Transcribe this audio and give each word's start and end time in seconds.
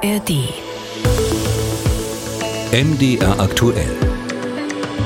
ARD. 0.00 0.30
MDR 2.70 3.40
aktuell. 3.40 3.96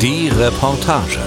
Die 0.02 0.28
Reportage. 0.28 1.18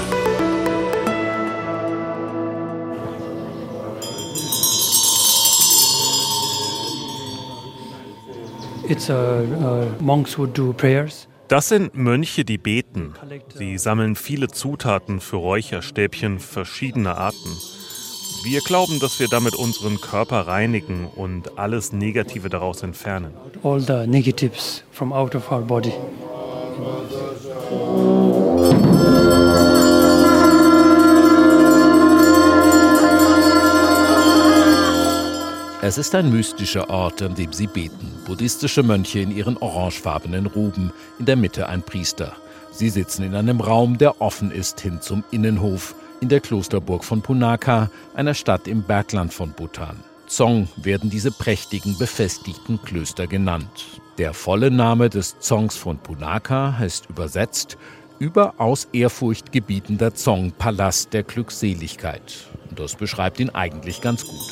It's 8.87 9.09
uh, 9.09 9.13
uh, 9.13 9.85
monks 9.99 10.37
who 10.37 10.45
do 10.45 10.71
prayers. 10.73 11.27
Das 11.47 11.69
sind 11.69 11.95
Mönche, 11.95 12.45
die 12.45 12.59
beten. 12.59 13.15
Sie 13.55 13.79
sammeln 13.79 14.15
viele 14.15 14.47
Zutaten 14.47 15.19
für 15.19 15.37
Räucherstäbchen 15.37 16.37
verschiedener 16.37 17.17
Arten. 17.17 17.57
Wir 18.45 18.61
glauben, 18.61 18.99
dass 18.99 19.19
wir 19.19 19.27
damit 19.27 19.55
unseren 19.55 19.99
Körper 19.99 20.45
reinigen 20.45 21.07
und 21.15 21.57
alles 21.57 21.91
Negative 21.91 22.47
daraus 22.47 22.83
entfernen. 22.83 23.33
All 23.63 23.79
the 23.79 24.05
negatives 24.05 24.83
from 24.91 25.11
out 25.11 25.33
of 25.33 25.51
our 25.51 25.61
body. 25.61 25.91
Es 35.81 35.97
ist 35.97 36.13
ein 36.13 36.31
mystischer 36.31 36.91
Ort, 36.91 37.23
an 37.23 37.33
dem 37.33 37.51
sie 37.51 37.65
beten. 37.65 38.11
Buddhistische 38.27 38.83
Mönche 38.83 39.21
in 39.21 39.35
ihren 39.35 39.57
orangefarbenen 39.57 40.45
Roben, 40.45 40.93
in 41.17 41.25
der 41.25 41.35
Mitte 41.35 41.67
ein 41.67 41.81
Priester. 41.81 42.35
Sie 42.71 42.89
sitzen 42.89 43.23
in 43.23 43.33
einem 43.33 43.59
Raum, 43.59 43.97
der 43.97 44.21
offen 44.21 44.51
ist 44.51 44.81
hin 44.81 45.01
zum 45.01 45.23
Innenhof, 45.31 45.95
in 46.25 46.29
der 46.29 46.39
Klosterburg 46.39 47.03
von 47.03 47.21
Punakha, 47.21 47.91
einer 48.15 48.33
Stadt 48.33 48.67
im 48.67 48.81
Bergland 48.81 49.31
von 49.31 49.51
Bhutan. 49.51 50.03
Zong 50.25 50.67
werden 50.75 51.11
diese 51.11 51.29
prächtigen, 51.29 51.99
befestigten 51.99 52.81
Klöster 52.81 53.27
genannt. 53.27 54.01
Der 54.17 54.33
volle 54.33 54.71
Name 54.71 55.11
des 55.11 55.37
Zongs 55.37 55.77
von 55.77 55.99
Punakha 55.99 56.79
heißt 56.79 57.11
übersetzt 57.11 57.77
überaus 58.17 58.87
ehrfurchtgebietender 58.91 60.15
Zong, 60.15 60.51
Palast 60.53 61.13
der 61.13 61.21
Glückseligkeit. 61.21 62.47
Und 62.71 62.79
das 62.79 62.95
beschreibt 62.95 63.39
ihn 63.39 63.51
eigentlich 63.51 64.01
ganz 64.01 64.25
gut. 64.25 64.49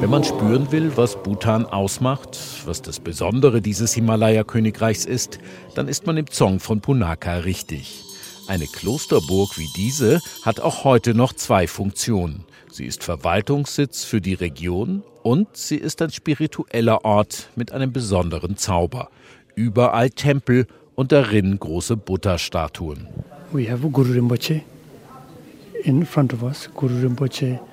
Wenn 0.00 0.10
man 0.10 0.22
spüren 0.22 0.70
will, 0.70 0.98
was 0.98 1.22
Bhutan 1.22 1.64
ausmacht, 1.64 2.38
was 2.70 2.82
das 2.82 3.00
Besondere 3.00 3.60
dieses 3.60 3.92
Himalaya-Königreichs 3.94 5.04
ist, 5.04 5.40
dann 5.74 5.88
ist 5.88 6.06
man 6.06 6.16
im 6.16 6.30
Zong 6.30 6.60
von 6.60 6.80
Punakha 6.80 7.38
richtig. 7.38 8.04
Eine 8.46 8.66
Klosterburg 8.66 9.58
wie 9.58 9.68
diese 9.76 10.20
hat 10.42 10.60
auch 10.60 10.84
heute 10.84 11.12
noch 11.12 11.32
zwei 11.32 11.66
Funktionen. 11.66 12.44
Sie 12.70 12.86
ist 12.86 13.02
Verwaltungssitz 13.02 14.04
für 14.04 14.20
die 14.20 14.34
Region 14.34 15.02
und 15.24 15.48
sie 15.56 15.76
ist 15.78 16.00
ein 16.00 16.12
spiritueller 16.12 17.04
Ort 17.04 17.50
mit 17.56 17.72
einem 17.72 17.92
besonderen 17.92 18.56
Zauber. 18.56 19.10
Überall 19.56 20.10
Tempel 20.10 20.68
und 20.94 21.10
darin 21.10 21.58
große 21.58 21.96
Buddha-Statuen 21.96 23.08
in 23.52 23.66
front 23.66 23.74
of 23.74 23.84
us. 23.84 23.92
Guru 23.92 24.12
Rinpoche. 24.12 24.62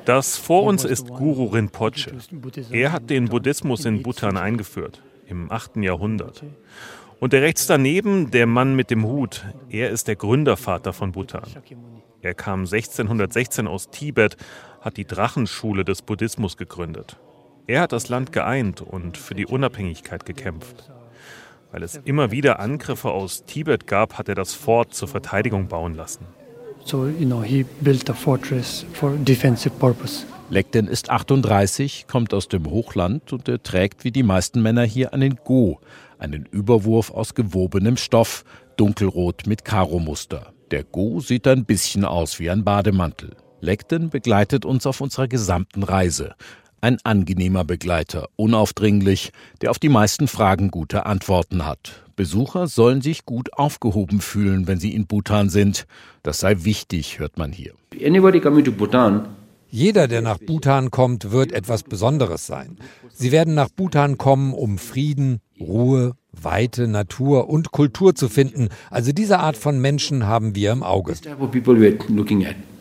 Das 0.06 0.38
vor 0.38 0.64
uns 0.64 0.84
ist 0.84 1.08
Guru 1.08 1.46
Rinpoche. 1.46 2.12
Er 2.72 2.92
hat 2.92 3.10
den 3.10 3.26
Buddhismus 3.26 3.86
in 3.86 4.04
Bhutan 4.04 4.38
eingeführt, 4.38 5.02
im 5.28 5.52
8. 5.52 5.78
Jahrhundert. 5.78 6.44
Und 7.20 7.34
der 7.34 7.42
rechts 7.42 7.66
daneben, 7.66 8.32
der 8.32 8.46
Mann 8.46 8.76
mit 8.76 8.92
dem 8.92 9.06
Hut, 9.06 9.46
er 9.70 9.90
ist 9.90 10.08
der 10.08 10.16
Gründervater 10.16 10.94
von 10.94 11.12
Bhutan. 11.12 11.44
Er 12.22 12.34
kam 12.34 12.62
1616 12.62 13.68
aus 13.68 13.90
Tibet, 13.90 14.38
hat 14.82 14.98
die 14.98 15.06
Drachenschule 15.06 15.84
des 15.84 16.02
Buddhismus 16.02 16.58
gegründet. 16.58 17.18
Er 17.66 17.82
hat 17.82 17.92
das 17.92 18.10
Land 18.10 18.32
geeint 18.32 18.82
und 18.82 19.18
für 19.18 19.36
die 19.36 19.46
Unabhängigkeit 19.46 20.26
gekämpft. 20.26 20.92
Weil 21.72 21.84
es 21.84 21.98
immer 21.98 22.32
wieder 22.32 22.60
Angriffe 22.60 23.12
aus 23.12 23.44
Tibet 23.46 23.88
gab, 23.88 24.18
hat 24.18 24.30
er 24.30 24.36
das 24.36 24.54
Fort 24.54 24.94
zur 24.94 25.08
Verteidigung 25.08 25.68
bauen 25.68 25.96
lassen. 25.96 26.26
So, 26.88 27.06
you 27.06 27.26
know, 27.26 27.42
he 27.42 27.66
built 27.82 28.10
a 28.10 28.14
fortress 28.14 28.86
for 28.94 29.12
defensive 29.18 29.78
purpose. 29.78 30.26
Lekten 30.50 30.88
ist 30.88 31.10
38, 31.10 32.08
kommt 32.08 32.34
aus 32.34 32.48
dem 32.48 32.66
Hochland 32.70 33.34
und 33.34 33.50
er 33.50 33.62
trägt 33.62 34.06
wie 34.06 34.12
die 34.12 34.24
meisten 34.24 34.62
Männer 34.62 34.84
hier 34.84 35.14
einen 35.14 35.38
Go, 35.44 35.82
einen 36.18 36.46
Überwurf 36.46 37.12
aus 37.12 37.36
gewobenem 37.36 37.98
Stoff, 37.98 38.46
dunkelrot 38.78 39.48
mit 39.48 39.66
Karo-Muster. 39.66 40.54
Der 40.72 40.86
Go 40.86 41.20
sieht 41.20 41.46
ein 41.48 41.66
bisschen 41.66 42.06
aus 42.06 42.40
wie 42.40 42.50
ein 42.50 42.64
Bademantel. 42.64 43.36
Lekten 43.60 44.10
begleitet 44.10 44.64
uns 44.64 44.86
auf 44.86 45.02
unserer 45.02 45.28
gesamten 45.28 45.84
Reise. 45.84 46.36
Ein 46.80 47.00
angenehmer 47.04 47.66
Begleiter, 47.66 48.30
unaufdringlich, 48.38 49.34
der 49.62 49.72
auf 49.72 49.80
die 49.80 49.90
meisten 49.90 50.30
Fragen 50.30 50.72
gute 50.72 51.06
Antworten 51.06 51.66
hat. 51.66 52.07
Besucher 52.18 52.68
sollen 52.68 53.02
sich 53.02 53.26
gut 53.26 53.54
aufgehoben 53.54 54.20
fühlen, 54.20 54.68
wenn 54.68 54.80
sie 54.80 54.94
in 54.94 55.06
Bhutan 55.06 55.50
sind. 55.50 55.86
Das 56.24 56.40
sei 56.40 56.66
wichtig, 56.66 57.20
hört 57.20 57.38
man 57.38 57.54
hier. 57.54 57.74
Jeder, 59.70 60.08
der 60.08 60.22
nach 60.22 60.40
Bhutan 60.40 60.92
kommt, 60.92 61.32
wird 61.32 61.52
etwas 61.52 61.84
Besonderes 61.84 62.48
sein. 62.48 62.78
Sie 63.14 63.32
werden 63.32 63.54
nach 63.54 63.70
Bhutan 63.70 64.18
kommen, 64.18 64.54
um 64.54 64.78
Frieden, 64.78 65.42
Ruhe, 65.60 66.14
Weite, 66.32 66.88
Natur 66.88 67.50
und 67.50 67.72
Kultur 67.72 68.16
zu 68.16 68.30
finden. 68.30 68.70
Also 68.90 69.12
diese 69.12 69.40
Art 69.40 69.58
von 69.58 69.80
Menschen 69.80 70.26
haben 70.26 70.56
wir 70.56 70.72
im 70.72 70.84
Auge. 70.84 71.14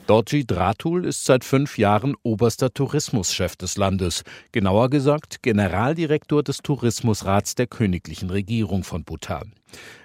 Dorji 0.07 0.47
Dratul 0.47 1.05
ist 1.05 1.25
seit 1.25 1.43
fünf 1.43 1.79
Jahren 1.79 2.15
oberster 2.23 2.73
Tourismuschef 2.73 3.57
des 3.57 3.77
Landes, 3.77 4.23
genauer 4.53 4.89
gesagt 4.89 5.43
Generaldirektor 5.43 6.45
des 6.45 6.59
Tourismusrats 6.59 7.57
der 7.57 7.67
königlichen 7.67 8.31
Regierung 8.31 8.85
von 8.85 9.03
Bhutan. 9.03 9.53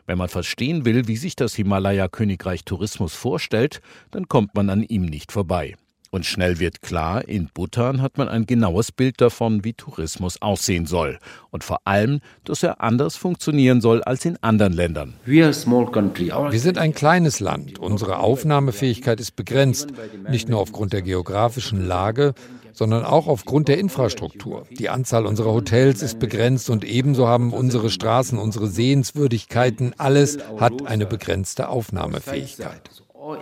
Wenn 0.07 0.17
man 0.17 0.28
verstehen 0.28 0.85
will, 0.85 1.07
wie 1.07 1.17
sich 1.17 1.35
das 1.35 1.53
Himalaya-Königreich 1.53 2.66
Tourismus 2.66 3.13
vorstellt, 3.13 3.79
dann 4.09 4.28
kommt 4.28 4.56
man 4.56 4.72
an 4.72 4.81
ihm 4.81 5.06
nicht 5.06 5.31
vorbei. 5.31 5.75
Und 6.13 6.25
schnell 6.25 6.59
wird 6.59 6.81
klar, 6.81 7.25
in 7.25 7.49
Bhutan 7.53 8.01
hat 8.01 8.17
man 8.17 8.27
ein 8.27 8.45
genaues 8.45 8.91
Bild 8.91 9.22
davon, 9.22 9.63
wie 9.63 9.72
Tourismus 9.72 10.41
aussehen 10.41 10.85
soll. 10.85 11.19
Und 11.51 11.63
vor 11.63 11.79
allem, 11.85 12.19
dass 12.44 12.63
er 12.63 12.81
anders 12.81 13.16
funktionieren 13.16 13.79
soll 13.79 14.03
als 14.03 14.25
in 14.25 14.38
anderen 14.44 14.73
Ländern. 14.73 15.13
Wir 16.51 16.59
sind 16.59 16.77
ein 16.77 16.94
kleines 16.94 17.39
Land. 17.39 17.79
Unsere 17.79 18.19
Aufnahmefähigkeit 18.19 19.22
ist 19.22 19.38
begrenzt. 19.38 19.88
Nicht 20.29 20.49
nur 20.49 20.59
aufgrund 20.59 20.91
der 20.91 21.01
geografischen 21.01 21.88
Lage, 21.88 22.33
sondern 22.73 23.05
auch 23.05 23.28
aufgrund 23.28 23.69
der 23.69 23.78
Infrastruktur. 23.78 24.66
Die 24.69 24.89
Anzahl 24.89 25.25
unserer 25.25 25.53
Hotels 25.53 26.01
ist 26.01 26.19
begrenzt 26.19 26.69
und 26.69 26.83
ebenso 26.83 27.28
haben 27.28 27.53
unsere 27.53 27.89
Straßen, 27.89 28.38
unsere 28.38 28.67
Sehenswürdigkeiten, 28.67 29.93
alles 29.97 30.39
hat 30.59 30.85
eine 30.85 31.05
begrenzte 31.05 31.69
Aufnahmefähigkeit. 31.69 32.81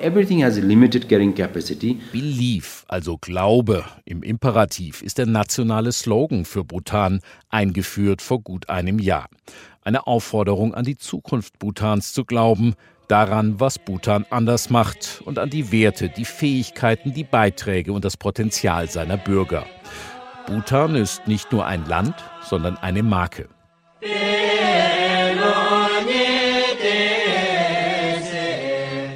Everything 0.01 0.43
has 0.43 0.57
a 0.57 0.61
limited 0.61 1.07
carrying 1.07 1.33
capacity. 1.33 2.01
Belief, 2.11 2.83
also 2.89 3.17
Glaube 3.17 3.85
im 4.03 4.23
Imperativ, 4.23 5.01
ist 5.01 5.17
der 5.17 5.25
nationale 5.25 5.93
Slogan 5.93 6.43
für 6.43 6.65
Bhutan, 6.65 7.21
eingeführt 7.49 8.21
vor 8.21 8.41
gut 8.41 8.67
einem 8.67 8.99
Jahr. 8.99 9.29
Eine 9.81 10.05
Aufforderung 10.05 10.73
an 10.73 10.83
die 10.83 10.97
Zukunft 10.97 11.59
Bhutans 11.59 12.11
zu 12.11 12.25
glauben, 12.25 12.75
daran, 13.07 13.61
was 13.61 13.79
Bhutan 13.79 14.25
anders 14.29 14.69
macht 14.69 15.21
und 15.23 15.39
an 15.39 15.49
die 15.49 15.71
Werte, 15.71 16.09
die 16.09 16.25
Fähigkeiten, 16.25 17.13
die 17.13 17.23
Beiträge 17.23 17.93
und 17.93 18.03
das 18.03 18.17
Potenzial 18.17 18.89
seiner 18.89 19.17
Bürger. 19.17 19.65
Bhutan 20.45 20.95
ist 20.95 21.25
nicht 21.25 21.53
nur 21.53 21.65
ein 21.65 21.85
Land, 21.85 22.15
sondern 22.41 22.75
eine 22.75 23.01
Marke. 23.01 23.47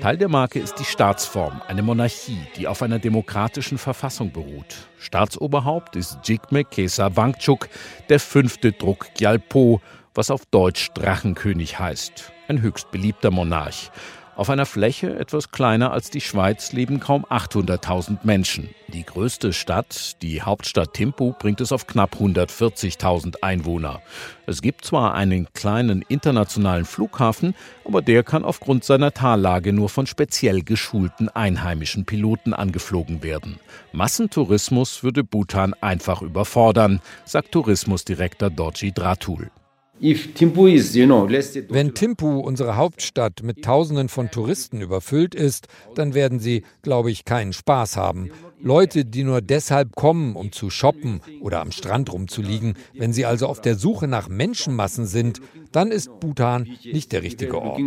Teil 0.03 0.17
der 0.17 0.27
Marke 0.27 0.59
ist 0.59 0.79
die 0.79 0.83
Staatsform, 0.83 1.61
eine 1.65 1.81
Monarchie, 1.81 2.41
die 2.57 2.67
auf 2.67 2.81
einer 2.81 2.99
demokratischen 2.99 3.77
Verfassung 3.77 4.33
beruht. 4.33 4.89
Staatsoberhaupt 4.97 5.95
ist 5.95 6.17
Jigme 6.25 6.65
Kesa 6.65 7.15
Wangchuk, 7.15 7.69
der 8.09 8.19
fünfte 8.19 8.73
Druck 8.73 9.13
Gyalpo, 9.17 9.79
was 10.13 10.29
auf 10.29 10.45
Deutsch 10.47 10.89
Drachenkönig 10.93 11.79
heißt. 11.79 12.33
Ein 12.49 12.61
höchst 12.61 12.91
beliebter 12.91 13.31
Monarch. 13.31 13.91
Auf 14.35 14.49
einer 14.49 14.65
Fläche 14.65 15.15
etwas 15.15 15.51
kleiner 15.51 15.91
als 15.91 16.09
die 16.09 16.21
Schweiz 16.21 16.71
leben 16.71 16.99
kaum 16.99 17.23
800.000 17.23 18.19
Menschen. 18.23 18.69
Die 18.87 19.05
größte 19.05 19.53
Stadt, 19.53 20.21
die 20.23 20.41
Hauptstadt 20.41 20.95
Thimphu, 20.95 21.33
bringt 21.37 21.61
es 21.61 21.71
auf 21.71 21.85
knapp 21.85 22.15
140.000 22.15 23.43
Einwohner. 23.43 24.01
Es 24.47 24.63
gibt 24.63 24.85
zwar 24.85 25.13
einen 25.13 25.47
kleinen 25.53 26.01
internationalen 26.01 26.85
Flughafen, 26.85 27.53
aber 27.85 28.01
der 28.01 28.23
kann 28.23 28.43
aufgrund 28.43 28.83
seiner 28.83 29.13
Tallage 29.13 29.71
nur 29.71 29.89
von 29.89 30.07
speziell 30.07 30.63
geschulten 30.63 31.29
einheimischen 31.29 32.05
Piloten 32.05 32.55
angeflogen 32.55 33.21
werden. 33.21 33.59
Massentourismus 33.91 35.03
würde 35.03 35.23
Bhutan 35.23 35.75
einfach 35.79 36.23
überfordern, 36.23 37.01
sagt 37.23 37.51
Tourismusdirektor 37.51 38.49
Dorji 38.49 38.91
Dratul. 38.91 39.51
Wenn 39.99 41.93
Thimphu, 41.93 42.39
unsere 42.39 42.75
Hauptstadt, 42.75 43.43
mit 43.43 43.63
Tausenden 43.63 44.09
von 44.09 44.31
Touristen 44.31 44.81
überfüllt 44.81 45.35
ist, 45.35 45.67
dann 45.95 46.13
werden 46.13 46.39
sie, 46.39 46.63
glaube 46.81 47.11
ich, 47.11 47.25
keinen 47.25 47.53
Spaß 47.53 47.95
haben. 47.97 48.31
Leute, 48.59 49.05
die 49.05 49.23
nur 49.23 49.41
deshalb 49.41 49.95
kommen, 49.95 50.35
um 50.35 50.51
zu 50.51 50.69
shoppen 50.69 51.21
oder 51.41 51.59
am 51.59 51.71
Strand 51.71 52.11
rumzuliegen. 52.11 52.75
Wenn 52.93 53.11
sie 53.11 53.25
also 53.25 53.47
auf 53.47 53.59
der 53.61 53.75
Suche 53.75 54.07
nach 54.07 54.29
Menschenmassen 54.29 55.05
sind, 55.05 55.41
dann 55.75 55.91
ist 55.91 56.09
Bhutan 56.19 56.67
nicht 56.83 57.11
der 57.11 57.23
richtige 57.23 57.61
Ort. 57.61 57.81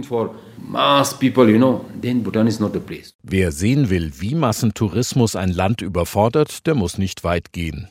Wer 3.22 3.52
sehen 3.52 3.90
will, 3.90 4.12
wie 4.18 4.34
Massentourismus 4.34 5.36
ein 5.36 5.52
Land 5.52 5.80
überfordert, 5.82 6.66
der 6.66 6.74
muss 6.74 6.98
nicht 6.98 7.24
weit 7.24 7.52
gehen. 7.52 7.88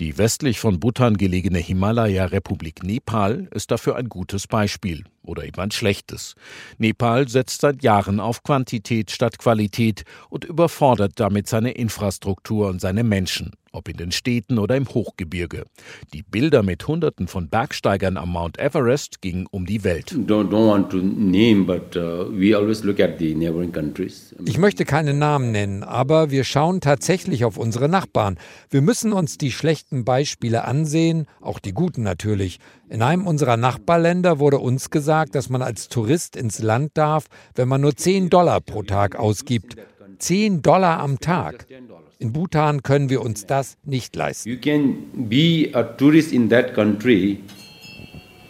Die 0.00 0.18
westlich 0.18 0.58
von 0.58 0.80
Bhutan 0.80 1.16
gelegene 1.16 1.58
Himalaya-Republik 1.58 2.82
Nepal 2.82 3.48
ist 3.54 3.70
dafür 3.70 3.96
ein 3.96 4.08
gutes 4.08 4.46
Beispiel 4.46 5.04
oder 5.22 5.44
eben 5.44 5.60
ein 5.60 5.70
schlechtes. 5.70 6.34
Nepal 6.78 7.28
setzt 7.28 7.60
seit 7.60 7.82
Jahren 7.82 8.20
auf 8.20 8.42
Quantität 8.42 9.10
statt 9.10 9.38
Qualität 9.38 10.04
und 10.30 10.44
überfordert 10.44 11.12
damit 11.16 11.48
seine 11.48 11.72
Infrastruktur 11.72 12.68
und 12.68 12.80
seine 12.80 13.04
Menschen 13.04 13.52
ob 13.74 13.88
in 13.88 13.96
den 13.96 14.12
Städten 14.12 14.58
oder 14.58 14.76
im 14.76 14.88
Hochgebirge. 14.88 15.64
Die 16.12 16.22
Bilder 16.22 16.62
mit 16.62 16.86
Hunderten 16.86 17.28
von 17.28 17.48
Bergsteigern 17.48 18.16
am 18.16 18.30
Mount 18.30 18.58
Everest 18.58 19.20
gingen 19.20 19.46
um 19.50 19.66
die 19.66 19.84
Welt. 19.84 20.14
Uh, 20.14 20.24
ich 24.44 24.58
möchte 24.58 24.84
keine 24.84 25.14
Namen 25.14 25.52
nennen, 25.52 25.82
aber 25.82 26.30
wir 26.30 26.44
schauen 26.44 26.80
tatsächlich 26.80 27.44
auf 27.44 27.56
unsere 27.56 27.88
Nachbarn. 27.88 28.38
Wir 28.70 28.82
müssen 28.82 29.12
uns 29.12 29.38
die 29.38 29.52
schlechten 29.52 30.04
Beispiele 30.04 30.64
ansehen, 30.64 31.26
auch 31.40 31.58
die 31.58 31.72
guten 31.72 32.02
natürlich. 32.02 32.58
In 32.88 33.02
einem 33.02 33.26
unserer 33.26 33.56
Nachbarländer 33.56 34.38
wurde 34.38 34.58
uns 34.58 34.90
gesagt, 34.90 35.34
dass 35.34 35.48
man 35.48 35.62
als 35.62 35.88
Tourist 35.88 36.36
ins 36.36 36.60
Land 36.60 36.92
darf, 36.94 37.26
wenn 37.54 37.66
man 37.66 37.80
nur 37.80 37.96
10 37.96 38.30
Dollar 38.30 38.60
pro 38.60 38.82
Tag 38.82 39.16
ausgibt. 39.16 39.76
10 40.18 40.62
Dollar 40.62 41.00
am 41.00 41.18
Tag. 41.20 41.66
In 42.18 42.32
Bhutan 42.32 42.82
können 42.82 43.10
wir 43.10 43.22
uns 43.22 43.46
das 43.46 43.76
nicht 43.84 44.16
leisten. 44.16 44.48
You 44.48 44.56
can 44.58 45.28
be 45.28 45.70
a 45.72 45.82
tourist 45.82 46.32
in 46.32 46.48
that 46.50 46.74
country 46.74 47.40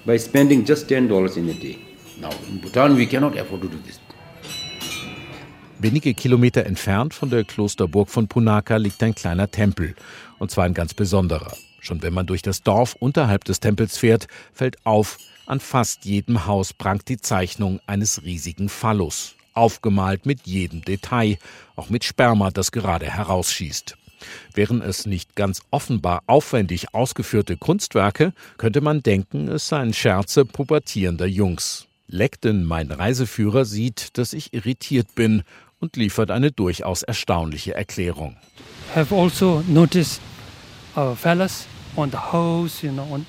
by 0.05 0.19
spending 0.19 0.65
just 0.65 0.89
10 0.89 1.09
dollars 1.09 1.37
in 1.37 1.49
a 1.49 1.53
day. 1.53 1.79
Now 2.21 2.31
in 2.49 2.61
Bhutan 2.61 2.97
we 2.97 3.07
cannot 3.07 3.39
afford 3.39 3.63
to 3.63 3.69
do 3.69 3.77
this. 3.85 4.01
Wenige 5.81 6.15
Kilometer 6.15 6.65
entfernt 6.65 7.13
von 7.13 7.31
der 7.31 7.45
Klosterburg 7.45 8.09
von 8.09 8.29
Punaka 8.29 8.77
liegt 8.77 9.03
ein 9.03 9.15
kleiner 9.15 9.51
Tempel, 9.51 9.95
und 10.39 10.51
zwar 10.51 10.65
ein 10.65 10.73
ganz 10.73 10.95
besonderer. 10.95 11.53
Schon 11.81 12.03
wenn 12.03 12.15
man 12.15 12.27
durch 12.27 12.41
das 12.43 12.63
Dorf 12.63 12.97
unterhalb 13.01 13.45
des 13.45 13.61
Tempels 13.61 13.99
fährt, 13.99 14.27
fällt 14.53 14.77
auf, 14.87 15.19
an 15.47 15.61
fast 15.61 16.07
jedem 16.07 16.47
Haus 16.47 16.73
prangt 16.73 17.09
die 17.09 17.19
Zeichnung 17.19 17.81
eines 17.87 18.23
riesigen 18.23 18.71
Phallus 18.71 19.37
aufgemalt 19.55 20.27
mit 20.27 20.47
jedem 20.47 20.83
Detail, 20.83 21.39
auch 21.77 21.91
mit 21.91 22.05
Sperma, 22.05 22.51
das 22.51 22.73
gerade 22.73 23.07
herausschießt. 23.07 23.97
Wären 24.55 24.81
es 24.83 25.07
nicht 25.07 25.37
ganz 25.37 25.63
offenbar 25.71 26.23
aufwendig 26.27 26.95
ausgeführte 26.95 27.57
Kunstwerke, 27.57 28.33
könnte 28.59 28.81
man 28.81 29.03
denken, 29.03 29.49
es 29.49 29.69
seien 29.69 29.93
Scherze 29.93 30.45
pubertierender 30.45 31.27
Jungs. 31.27 31.87
Leckden, 32.07 32.65
mein 32.65 32.91
Reiseführer, 32.91 33.65
sieht, 33.65 34.19
dass 34.19 34.33
ich 34.33 34.53
irritiert 34.53 35.15
bin 35.15 35.43
und 35.81 35.97
liefert 35.97 36.31
eine 36.31 36.53
durchaus 36.53 37.03
erstaunliche 37.03 37.75
Erklärung. 37.75 38.37
Have 38.95 39.15
also 39.15 39.63
noticed 39.67 40.21
fellas 41.17 41.67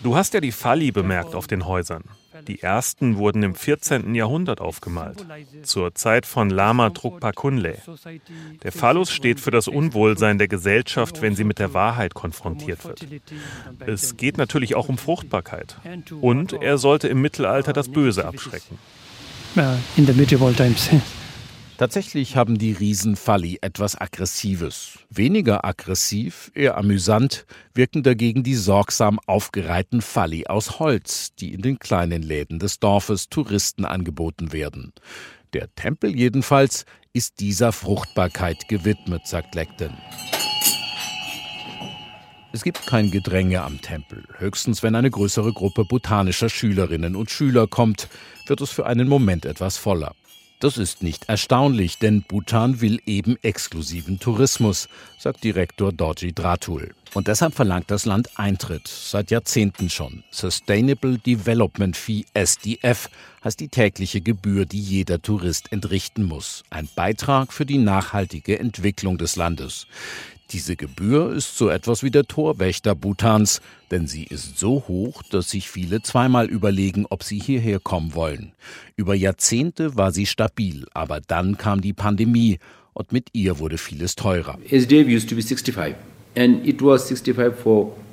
Du 0.04 0.16
hast 0.16 0.34
ja 0.34 0.40
die 0.40 0.52
Falli 0.52 0.92
bemerkt 0.92 1.36
auf 1.36 1.46
den 1.46 1.68
Häusern. 1.68 2.04
Die 2.48 2.62
ersten 2.62 3.18
wurden 3.18 3.44
im 3.44 3.56
14. 3.56 4.14
Jahrhundert 4.16 4.62
aufgemalt, 4.62 5.26
zur 5.64 5.96
Zeit 5.96 6.26
von 6.26 6.50
Lama 6.50 6.90
Trukpa 6.92 7.32
Kunle. 7.32 7.78
Der 8.64 8.72
Phallus 8.72 9.12
steht 9.12 9.40
für 9.40 9.52
das 9.52 9.68
Unwohlsein 9.68 10.38
der 10.38 10.48
Gesellschaft, 10.48 11.22
wenn 11.22 11.36
sie 11.36 11.44
mit 11.44 11.60
der 11.60 11.74
Wahrheit 11.74 12.14
konfrontiert 12.14 12.86
wird. 12.86 13.06
Es 13.86 14.18
geht 14.18 14.38
natürlich 14.38 14.76
auch 14.76 14.90
um 14.90 14.98
Fruchtbarkeit. 14.98 15.78
Und 16.22 16.54
er 16.54 16.78
sollte 16.78 17.08
im 17.08 17.22
Mittelalter 17.22 17.74
das 17.74 17.90
Böse 17.90 18.26
abschrecken. 18.26 18.78
In 19.96 20.06
the 20.06 20.14
medieval 20.14 20.54
times. 20.54 20.90
Tatsächlich 21.78 22.38
haben 22.38 22.58
die 22.58 22.72
Riesenfalli 22.72 23.58
etwas 23.60 24.00
Aggressives. 24.00 25.00
Weniger 25.10 25.66
aggressiv, 25.66 26.50
eher 26.56 26.78
amüsant, 26.78 27.46
wirken 27.74 28.02
dagegen 28.02 28.44
die 28.44 28.56
sorgsam 28.56 29.20
aufgereihten 29.26 30.02
Falli 30.02 30.48
aus 30.48 30.80
Holz, 30.80 31.36
die 31.36 31.54
in 31.54 31.62
den 31.62 31.78
kleinen 31.78 32.22
Läden 32.22 32.60
des 32.60 32.80
Dorfes 32.80 33.28
Touristen 33.28 33.84
angeboten 33.84 34.54
werden. 34.54 34.94
Der 35.52 35.74
Tempel 35.76 36.16
jedenfalls 36.16 36.86
ist 37.12 37.42
dieser 37.42 37.74
Fruchtbarkeit 37.74 38.70
gewidmet, 38.70 39.28
sagt 39.28 39.54
Legden. 39.54 39.98
Es 42.54 42.64
gibt 42.64 42.88
kein 42.88 43.12
Gedränge 43.12 43.64
am 43.64 43.82
Tempel. 43.82 44.24
Höchstens, 44.38 44.82
wenn 44.82 44.96
eine 44.96 45.12
größere 45.12 45.52
Gruppe 45.52 45.84
botanischer 45.84 46.48
Schülerinnen 46.48 47.18
und 47.18 47.32
Schüler 47.32 47.68
kommt, 47.68 48.08
wird 48.48 48.62
es 48.62 48.72
für 48.72 48.86
einen 48.86 49.10
Moment 49.10 49.44
etwas 49.46 49.76
voller. 49.76 50.16
Das 50.66 50.80
ist 50.80 51.04
nicht 51.04 51.30
erstaunlich, 51.30 52.00
denn 52.00 52.24
Bhutan 52.24 52.82
will 52.82 53.00
eben 53.06 53.38
exklusiven 53.44 54.20
Tourismus, 54.20 54.90
sagt 55.20 55.44
Direktor 55.44 55.94
Dorji 55.94 56.34
Dratul. 56.34 56.96
Und 57.14 57.28
deshalb 57.28 57.54
verlangt 57.54 57.92
das 57.92 58.06
Land 58.06 58.40
Eintritt, 58.40 58.88
seit 58.88 59.30
Jahrzehnten 59.30 59.92
schon. 59.92 60.24
Sustainable 60.32 61.20
Development 61.20 61.96
Fee 61.96 62.26
SDF 62.34 63.12
heißt 63.44 63.60
die 63.60 63.68
tägliche 63.68 64.22
Gebühr, 64.22 64.66
die 64.66 64.82
jeder 64.82 65.22
Tourist 65.22 65.72
entrichten 65.72 66.24
muss. 66.24 66.64
Ein 66.72 66.90
Beitrag 66.96 67.54
für 67.54 67.68
die 67.68 67.78
nachhaltige 67.78 68.58
Entwicklung 68.58 69.20
des 69.20 69.36
Landes. 69.36 69.86
Diese 70.52 70.76
Gebühr 70.76 71.34
ist 71.34 71.58
so 71.58 71.70
etwas 71.70 72.04
wie 72.04 72.12
der 72.12 72.26
Torwächter 72.26 72.94
Bhutans, 72.94 73.62
denn 73.90 74.08
sie 74.08 74.24
ist 74.26 74.60
so 74.60 74.84
hoch, 74.88 75.24
dass 75.24 75.50
sich 75.50 75.70
viele 75.70 76.02
zweimal 76.02 76.48
überlegen, 76.48 77.06
ob 77.10 77.24
sie 77.24 77.40
hierher 77.40 77.80
kommen 77.80 78.14
wollen. 78.14 78.54
Über 78.96 79.16
Jahrzehnte 79.16 79.96
war 79.96 80.12
sie 80.12 80.28
stabil, 80.28 80.86
aber 80.94 81.20
dann 81.20 81.58
kam 81.58 81.82
die 81.82 81.94
Pandemie 81.94 82.60
und 82.94 83.12
mit 83.12 83.30
ihr 83.34 83.58
wurde 83.58 83.78
vieles 83.78 84.16
teurer. 84.16 84.60
SDF 84.70 85.08
used 85.08 85.30
to 85.30 85.36
be 85.36 85.42
65 85.42 85.96
and 86.36 86.66
it 86.66 86.82
was 86.82 87.08
65 87.08 87.56
for 87.56 87.92
almost 87.92 87.96
35 87.96 87.96
years. 87.96 88.05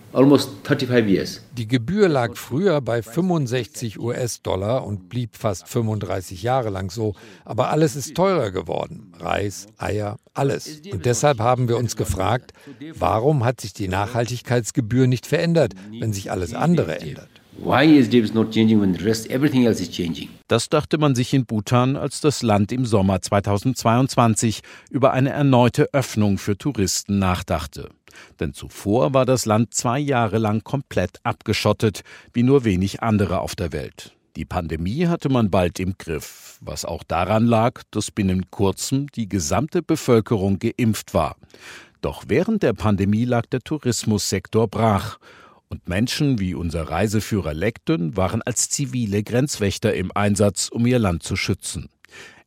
Die 1.56 1.67
Gebühr 1.67 2.09
lag 2.09 2.37
früher 2.37 2.81
bei 2.81 3.03
65 3.03 3.99
US-Dollar 3.99 4.85
und 4.85 5.09
blieb 5.09 5.37
fast 5.37 5.67
35 5.69 6.43
Jahre 6.43 6.69
lang 6.69 6.91
so. 6.91 7.14
Aber 7.44 7.70
alles 7.70 7.97
ist 7.97 8.14
teurer 8.14 8.50
geworden. 8.50 9.12
Reis, 9.19 9.69
Eier, 9.79 10.19
alles. 10.35 10.82
Und 10.91 11.06
deshalb 11.06 11.41
haben 11.41 11.69
wir 11.69 11.79
uns 11.79 11.97
gefragt, 11.97 12.53
warum 12.94 13.44
hat 13.44 13.60
sich 13.63 13.72
die 13.72 13.89
Nachhaltigkeitsgebühr 13.89 15.06
nicht 15.06 15.27
verändert, 15.27 15.72
wenn 15.98 16.13
sich 16.13 16.31
alles 16.31 16.53
andere 16.53 17.01
ändert? 17.01 17.29
Das 20.48 20.69
dachte 20.69 20.98
man 20.98 21.15
sich 21.15 21.34
in 21.34 21.46
Bhutan, 21.46 21.96
als 21.96 22.20
das 22.20 22.43
Land 22.43 22.72
im 22.72 22.86
Sommer 22.86 23.20
2022 23.20 24.63
über 24.91 25.13
eine 25.13 25.31
erneute 25.31 25.89
Öffnung 25.93 26.39
für 26.39 26.56
Touristen 26.56 27.19
nachdachte. 27.19 27.91
Denn 28.40 28.54
zuvor 28.54 29.14
war 29.14 29.26
das 29.26 29.46
Land 29.46 29.74
zwei 29.74 29.98
Jahre 29.98 30.38
lang 30.38 30.64
komplett 30.64 31.19
abgeschottet, 31.22 32.02
wie 32.32 32.42
nur 32.42 32.64
wenig 32.64 33.02
andere 33.02 33.40
auf 33.40 33.54
der 33.54 33.72
Welt. 33.72 34.14
Die 34.36 34.46
Pandemie 34.46 35.08
hatte 35.08 35.28
man 35.28 35.50
bald 35.50 35.78
im 35.78 35.94
Griff, 35.98 36.58
was 36.62 36.86
auch 36.86 37.02
daran 37.02 37.44
lag, 37.44 37.82
dass 37.90 38.10
binnen 38.10 38.50
kurzem 38.50 39.08
die 39.08 39.28
gesamte 39.28 39.82
Bevölkerung 39.82 40.58
geimpft 40.58 41.12
war. 41.12 41.36
Doch 42.00 42.24
während 42.28 42.62
der 42.62 42.72
Pandemie 42.72 43.26
lag 43.26 43.46
der 43.46 43.60
Tourismussektor 43.60 44.69
brach 44.69 45.19
und 45.69 45.88
Menschen 45.88 46.38
wie 46.38 46.54
unser 46.54 46.82
Reiseführer 46.82 47.54
Lekton 47.54 48.16
waren 48.16 48.42
als 48.42 48.69
zivile 48.69 49.22
Grenzwächter 49.22 49.94
im 49.94 50.10
Einsatz, 50.14 50.69
um 50.69 50.86
ihr 50.86 50.98
Land 50.98 51.22
zu 51.22 51.36
schützen. 51.36 51.88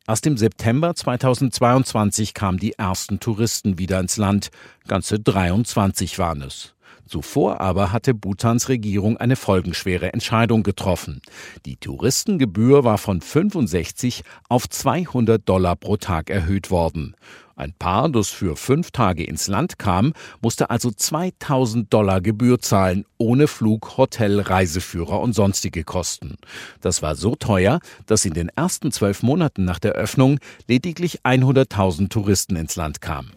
Erst 0.08 0.24
im 0.26 0.36
September 0.36 0.94
2022 0.94 2.32
kamen 2.32 2.58
die 2.58 2.74
ersten 2.74 3.18
Touristen 3.18 3.78
wieder 3.78 3.98
ins 3.98 4.16
Land. 4.16 4.50
Ganze 4.86 5.18
23 5.18 6.20
waren 6.20 6.42
es. 6.42 6.74
Zuvor 7.08 7.60
aber 7.60 7.90
hatte 7.90 8.14
Bhutans 8.14 8.68
Regierung 8.68 9.16
eine 9.16 9.34
folgenschwere 9.34 10.12
Entscheidung 10.12 10.62
getroffen. 10.62 11.22
Die 11.64 11.76
Touristengebühr 11.76 12.84
war 12.84 12.98
von 12.98 13.20
65 13.20 14.22
auf 14.48 14.68
200 14.68 15.48
Dollar 15.48 15.74
pro 15.74 15.96
Tag 15.96 16.30
erhöht 16.30 16.70
worden. 16.70 17.16
Ein 17.58 17.72
Paar, 17.72 18.10
das 18.10 18.28
für 18.28 18.54
fünf 18.54 18.90
Tage 18.90 19.24
ins 19.24 19.48
Land 19.48 19.78
kam, 19.78 20.12
musste 20.42 20.68
also 20.68 20.90
2000 20.90 21.90
Dollar 21.90 22.20
Gebühr 22.20 22.58
zahlen 22.58 23.06
ohne 23.16 23.48
Flug, 23.48 23.96
Hotel, 23.96 24.40
Reiseführer 24.40 25.20
und 25.20 25.34
sonstige 25.34 25.82
Kosten. 25.82 26.36
Das 26.82 27.00
war 27.00 27.14
so 27.14 27.34
teuer, 27.34 27.80
dass 28.04 28.26
in 28.26 28.34
den 28.34 28.50
ersten 28.50 28.92
zwölf 28.92 29.22
Monaten 29.22 29.64
nach 29.64 29.78
der 29.78 29.92
Öffnung 29.92 30.38
lediglich 30.68 31.22
100.000 31.22 32.10
Touristen 32.10 32.56
ins 32.56 32.76
Land 32.76 33.00
kamen. 33.00 33.32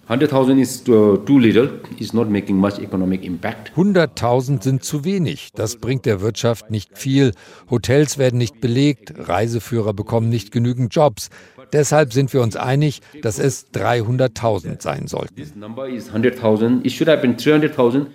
100.000 3.77 4.61
sind 4.61 4.83
zu 4.83 5.05
wenig. 5.05 5.51
Das 5.55 5.77
bringt 5.77 6.05
der 6.05 6.19
Wirtschaft 6.19 6.69
nicht 6.69 6.97
viel. 6.97 7.31
Hotels 7.69 8.17
werden 8.17 8.37
nicht 8.37 8.59
belegt, 8.59 9.13
Reiseführer 9.17 9.93
bekommen 9.93 10.27
nicht 10.27 10.51
genügend 10.51 10.93
Jobs. 10.93 11.29
Deshalb 11.71 12.13
sind 12.13 12.33
wir 12.33 12.41
uns 12.41 12.55
einig, 12.55 13.01
dass 13.21 13.37
es 13.37 13.69
300.000 14.17 14.81
sein 14.81 15.07
sollten. 15.07 15.35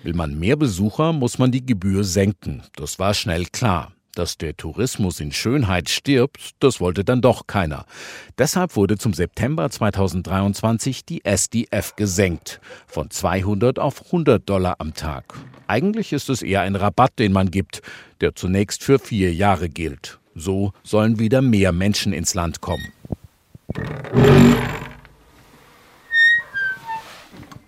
Will 0.03 0.15
man 0.15 0.39
mehr 0.39 0.57
Besucher, 0.57 1.13
muss 1.13 1.39
man 1.39 1.51
die 1.51 1.65
Gebühr 1.65 2.05
senken. 2.05 2.63
Das 2.77 2.99
war 2.99 3.15
schnell 3.15 3.47
klar. 3.47 3.93
Dass 4.15 4.39
der 4.39 4.57
Tourismus 4.57 5.19
in 5.19 5.33
Schönheit 5.33 5.89
stirbt, 5.89 6.53
das 6.61 6.81
wollte 6.81 7.05
dann 7.05 7.21
doch 7.21 7.49
keiner. 7.49 7.85
Deshalb 8.39 8.77
wurde 8.77 8.97
zum 8.97 9.13
September 9.13 9.69
2023 9.69 11.05
die 11.05 11.25
SDF 11.25 11.97
gesenkt. 11.97 12.61
Von 12.87 13.11
200 13.11 13.81
auf 13.81 14.07
100 14.07 14.49
Dollar 14.49 14.77
am 14.79 14.95
Tag. 14.95 15.35
Eigentlich 15.67 16.13
ist 16.13 16.29
es 16.29 16.43
eher 16.43 16.61
ein 16.61 16.77
Rabatt, 16.77 17.19
den 17.19 17.33
man 17.33 17.51
gibt, 17.51 17.83
der 18.21 18.37
zunächst 18.37 18.85
für 18.85 19.01
vier 19.01 19.35
Jahre 19.35 19.69
gilt. 19.69 20.21
So 20.37 20.73
sollen 20.85 21.19
wieder 21.19 21.43
mehr 21.43 21.73
Menschen 21.73 22.13
ins 22.13 22.35
Land 22.35 22.61
kommen. 22.61 22.93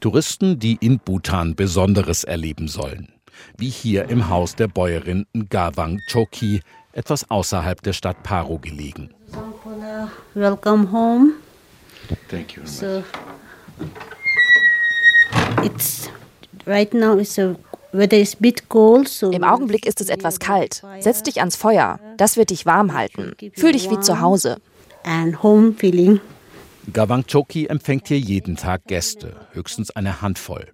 Touristen, 0.00 0.58
die 0.58 0.78
in 0.80 0.98
Bhutan 0.98 1.54
Besonderes 1.54 2.24
erleben 2.24 2.68
sollen 2.68 3.08
wie 3.56 3.68
hier 3.68 4.08
im 4.08 4.28
Haus 4.28 4.54
der 4.54 4.68
Bäuerin 4.68 5.26
Ngawang 5.34 6.00
Choki, 6.10 6.60
etwas 6.92 7.30
außerhalb 7.30 7.82
der 7.82 7.92
Stadt 7.92 8.22
Paro 8.22 8.58
gelegen. 8.58 9.10
Welcome 10.34 10.90
home. 10.92 11.32
Thank 12.30 12.56
you. 12.56 12.62
So, 12.64 13.02
it's 15.62 16.08
right 16.66 16.92
now 16.94 17.18
it's 17.18 17.38
a 17.38 17.56
im 17.92 19.42
Augenblick 19.42 19.86
ist 19.86 20.02
es 20.02 20.10
etwas 20.10 20.38
kalt. 20.38 20.82
Setz 21.00 21.22
dich 21.22 21.38
ans 21.38 21.56
Feuer. 21.56 21.98
Das 22.18 22.36
wird 22.36 22.50
dich 22.50 22.66
warm 22.66 22.92
halten. 22.92 23.32
Fühl 23.54 23.72
dich 23.72 23.90
wie 23.90 23.98
zu 24.00 24.20
Hause. 24.20 24.58
Gawang 25.02 26.20
Choki 26.92 27.66
empfängt 27.66 28.08
hier 28.08 28.18
jeden 28.18 28.56
Tag 28.56 28.84
Gäste, 28.86 29.36
höchstens 29.52 29.90
eine 29.90 30.22
Handvoll. 30.22 30.66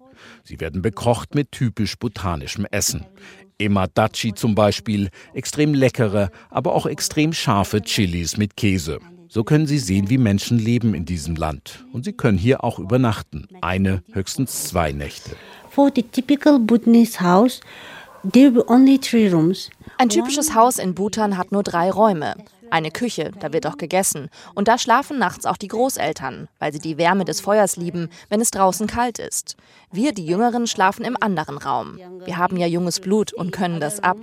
Sie 0.43 0.59
werden 0.59 0.81
bekocht 0.81 1.35
mit 1.35 1.51
typisch 1.51 1.97
botanischem 1.97 2.65
Essen. 2.71 3.05
Emadachi 3.59 4.33
zum 4.33 4.55
Beispiel, 4.55 5.09
extrem 5.33 5.73
leckere, 5.73 6.29
aber 6.49 6.73
auch 6.73 6.85
extrem 6.85 7.33
scharfe 7.33 7.81
Chilis 7.81 8.37
mit 8.37 8.57
Käse. 8.57 8.99
So 9.27 9.43
können 9.43 9.65
Sie 9.65 9.79
sehen, 9.79 10.09
wie 10.09 10.17
Menschen 10.17 10.59
leben 10.59 10.93
in 10.93 11.05
diesem 11.05 11.35
Land. 11.35 11.85
Und 11.91 12.05
Sie 12.05 12.13
können 12.13 12.37
hier 12.37 12.63
auch 12.63 12.77
übernachten. 12.77 13.47
Eine, 13.61 14.03
höchstens 14.11 14.65
zwei 14.65 14.91
Nächte. 14.91 15.31
For 15.69 15.91
the 15.95 16.03
typical 16.03 16.59
Bhutanese 16.59 17.19
house, 17.19 17.61
there 18.31 18.53
were 18.53 18.69
only 18.69 18.99
three 18.99 19.27
rooms. 19.27 19.71
Ein 19.97 20.09
typisches 20.09 20.53
Haus 20.53 20.77
in 20.77 20.93
Bhutan 20.93 21.37
hat 21.37 21.51
nur 21.51 21.63
drei 21.63 21.89
Räume 21.89 22.35
eine 22.69 22.91
Küche, 22.91 23.31
da 23.39 23.53
wird 23.53 23.67
auch 23.67 23.77
gegessen. 23.77 24.29
Und 24.55 24.67
da 24.67 24.77
schlafen 24.77 25.19
nachts 25.19 25.45
auch 25.45 25.57
die 25.57 25.67
Großeltern, 25.67 26.47
weil 26.59 26.73
sie 26.73 26.79
die 26.79 26.97
Wärme 26.97 27.25
des 27.25 27.41
Feuers 27.41 27.75
lieben, 27.75 28.09
wenn 28.29 28.41
es 28.41 28.51
draußen 28.51 28.87
kalt 28.87 29.19
ist. 29.19 29.57
Wir, 29.93 30.11
die 30.11 30.25
Jüngeren, 30.25 30.65
schlafen 30.65 31.05
im 31.05 31.15
anderen 31.19 31.57
Raum. 31.57 31.99
Wir 32.25 32.37
haben 32.37 32.57
ja 32.57 32.65
junges 32.65 32.99
Blut 32.99 33.31
und 33.31 33.51
können 33.51 33.79
das 33.79 33.99
ab. 33.99 34.17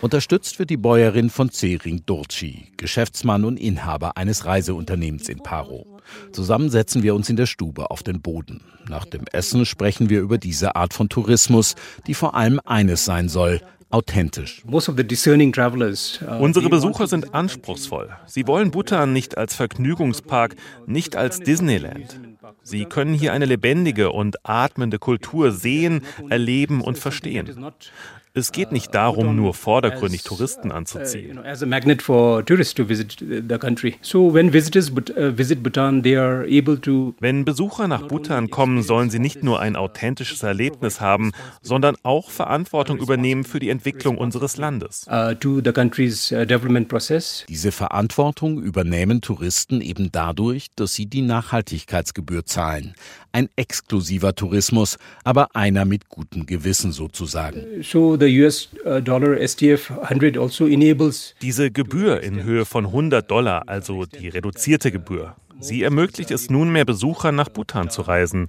Unterstützt 0.00 0.58
wird 0.58 0.70
die 0.70 0.76
Bäuerin 0.76 1.30
von 1.30 1.50
Zering 1.50 2.02
Dorci, 2.04 2.72
Geschäftsmann 2.76 3.44
und 3.44 3.58
Inhaber 3.58 4.16
eines 4.16 4.44
Reiseunternehmens 4.44 5.28
in 5.28 5.38
Paro. 5.38 5.86
Zusammen 6.32 6.70
setzen 6.70 7.02
wir 7.02 7.14
uns 7.14 7.28
in 7.28 7.36
der 7.36 7.46
Stube 7.46 7.90
auf 7.90 8.02
den 8.02 8.20
Boden. 8.20 8.60
Nach 8.88 9.04
dem 9.04 9.24
Essen 9.32 9.66
sprechen 9.66 10.10
wir 10.10 10.20
über 10.20 10.38
diese 10.38 10.76
Art 10.76 10.94
von 10.94 11.08
Tourismus, 11.08 11.74
die 12.06 12.14
vor 12.14 12.34
allem 12.34 12.60
eines 12.64 13.04
sein 13.04 13.28
soll, 13.28 13.60
authentisch. 13.90 14.62
Uh, 14.66 14.78
Unsere 16.38 16.68
Besucher 16.68 17.06
sind 17.06 17.34
anspruchsvoll. 17.34 18.10
Sie 18.26 18.46
wollen 18.46 18.70
Bhutan 18.70 19.12
nicht 19.12 19.38
als 19.38 19.54
Vergnügungspark, 19.54 20.56
nicht 20.86 21.16
als 21.16 21.40
Disneyland. 21.40 22.20
Sie 22.62 22.84
können 22.84 23.14
hier 23.14 23.32
eine 23.32 23.44
lebendige 23.44 24.10
und 24.10 24.36
atmende 24.44 24.98
Kultur 24.98 25.52
sehen, 25.52 26.02
erleben 26.28 26.80
und 26.80 26.98
verstehen. 26.98 27.70
Es 28.36 28.52
geht 28.52 28.70
nicht 28.70 28.94
darum, 28.94 29.34
nur 29.34 29.54
vordergründig 29.54 30.22
Touristen 30.22 30.70
anzuziehen. 30.70 31.40
Wenn 37.20 37.44
Besucher 37.46 37.88
nach 37.88 38.02
Bhutan 38.02 38.50
kommen, 38.50 38.82
sollen 38.82 39.08
sie 39.08 39.18
nicht 39.18 39.42
nur 39.42 39.60
ein 39.60 39.74
authentisches 39.74 40.42
Erlebnis 40.42 41.00
haben, 41.00 41.32
sondern 41.62 41.96
auch 42.02 42.28
Verantwortung 42.28 42.98
übernehmen 42.98 43.44
für 43.44 43.58
die 43.58 43.70
Entwicklung 43.70 44.18
unseres 44.18 44.58
Landes. 44.58 45.06
Uh, 45.10 45.32
uh, 45.32 45.62
Diese 47.48 47.72
Verantwortung 47.72 48.60
übernehmen 48.60 49.20
Touristen 49.22 49.80
eben 49.80 50.12
dadurch, 50.12 50.66
dass 50.76 50.92
sie 50.92 51.06
die 51.06 51.22
Nachhaltigkeitsgebühr 51.22 52.44
zahlen. 52.44 52.92
Ein 53.32 53.48
exklusiver 53.56 54.34
Tourismus, 54.34 54.98
aber 55.24 55.56
einer 55.56 55.86
mit 55.86 56.10
gutem 56.10 56.44
Gewissen 56.44 56.92
sozusagen. 56.92 57.82
So 57.82 58.18
Diese 61.42 61.70
Gebühr 61.70 62.22
in 62.22 62.42
Höhe 62.42 62.64
von 62.64 62.86
100 62.86 63.30
Dollar, 63.30 63.64
also 63.66 64.04
die 64.04 64.28
reduzierte 64.28 64.90
Gebühr, 64.92 65.36
sie 65.60 65.82
ermöglicht 65.82 66.30
es 66.30 66.50
nunmehr 66.50 66.84
Besuchern 66.84 67.34
nach 67.34 67.48
Bhutan 67.48 67.90
zu 67.90 68.02
reisen. 68.02 68.48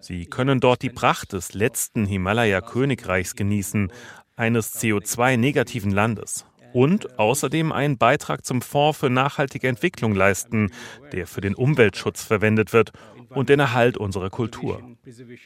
Sie 0.00 0.26
können 0.26 0.60
dort 0.60 0.82
die 0.82 0.90
Pracht 0.90 1.32
des 1.32 1.54
letzten 1.54 2.06
Himalaya-Königreichs 2.06 3.36
genießen, 3.36 3.90
eines 4.36 4.74
CO2-negativen 4.80 5.92
Landes 5.92 6.44
und 6.74 7.18
außerdem 7.20 7.70
einen 7.70 7.98
Beitrag 7.98 8.44
zum 8.44 8.60
Fonds 8.60 8.98
für 8.98 9.08
nachhaltige 9.08 9.68
Entwicklung 9.68 10.14
leisten, 10.14 10.72
der 11.12 11.26
für 11.28 11.40
den 11.40 11.54
Umweltschutz 11.54 12.24
verwendet 12.24 12.72
wird 12.72 12.90
und 13.34 13.48
den 13.48 13.60
Erhalt 13.60 13.96
unserer 13.96 14.30
Kultur. 14.30 14.82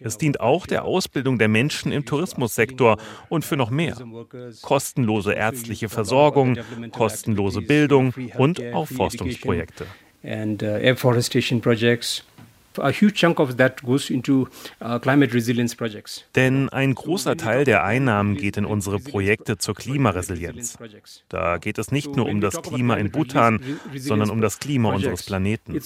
Es 0.00 0.18
dient 0.18 0.40
auch 0.40 0.66
der 0.66 0.85
Ausbildung 0.85 1.38
der 1.38 1.49
Menschen 1.49 1.92
im 1.92 2.04
Tourismussektor 2.04 2.99
und 3.28 3.45
für 3.45 3.57
noch 3.57 3.71
mehr. 3.71 3.97
Kostenlose 4.62 5.33
ärztliche 5.33 5.88
Versorgung, 5.88 6.59
kostenlose 6.92 7.62
Bildung 7.62 8.14
und 8.37 8.62
Aufforstungsprojekte. 8.73 9.87
And 10.21 10.62
uh, 10.64 10.78
a 12.80 12.90
huge 12.90 13.14
chunk 13.14 13.40
of 13.40 13.56
that 13.56 13.82
goes 13.82 14.11
into 14.11 14.49
uh, 14.80 14.99
climate 14.99 15.35
resilience 15.35 15.75
projects. 15.75 16.25
Denn 16.35 16.68
ein 16.68 16.94
großer 16.94 17.37
Teil 17.37 17.64
der 17.64 17.85
Einnahmen 17.85 18.37
geht 18.37 18.56
in 18.56 18.64
unsere 18.64 18.99
Projekte 18.99 19.58
zur 19.58 19.75
Klimaresilienz. 19.75 20.78
Da 21.28 21.58
geht 21.58 21.78
es 21.78 21.92
nicht 21.92 22.16
nur 22.16 22.26
um 22.26 22.40
das 22.40 22.61
Klima 22.62 22.94
in 22.94 23.11
Bhutan, 23.11 23.61
sondern 23.97 24.30
um 24.30 24.40
das 24.40 24.58
Klima 24.58 24.92
unseres 24.92 25.25
Planeten. 25.25 25.78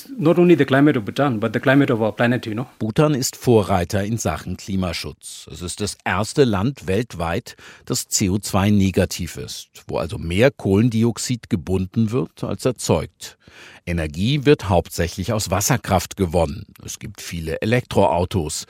Bhutan 2.79 3.15
ist 3.15 3.37
Vorreiter 3.37 4.05
in 4.05 4.19
Sachen 4.19 4.57
Klimaschutz. 4.57 5.49
Es 5.51 5.63
ist 5.63 5.81
das 5.81 5.97
erste 6.05 6.45
Land 6.45 6.87
weltweit, 6.87 7.57
das 7.85 8.09
CO2-negativ 8.09 9.37
ist, 9.37 9.69
wo 9.87 9.99
also 9.99 10.19
mehr 10.19 10.51
Kohlendioxid 10.51 11.51
gebunden 11.51 12.11
wird 12.11 12.45
als 12.45 12.65
erzeugt. 12.65 13.39
Energie 13.85 14.45
wird 14.45 14.69
hauptsächlich 14.69 15.33
aus 15.33 15.51
Wasserkraft 15.51 16.17
gewonnen. 16.17 16.67
Es 16.85 16.99
gibt 16.99 17.21
viele 17.21 17.61
Elektroautos. 17.63 18.67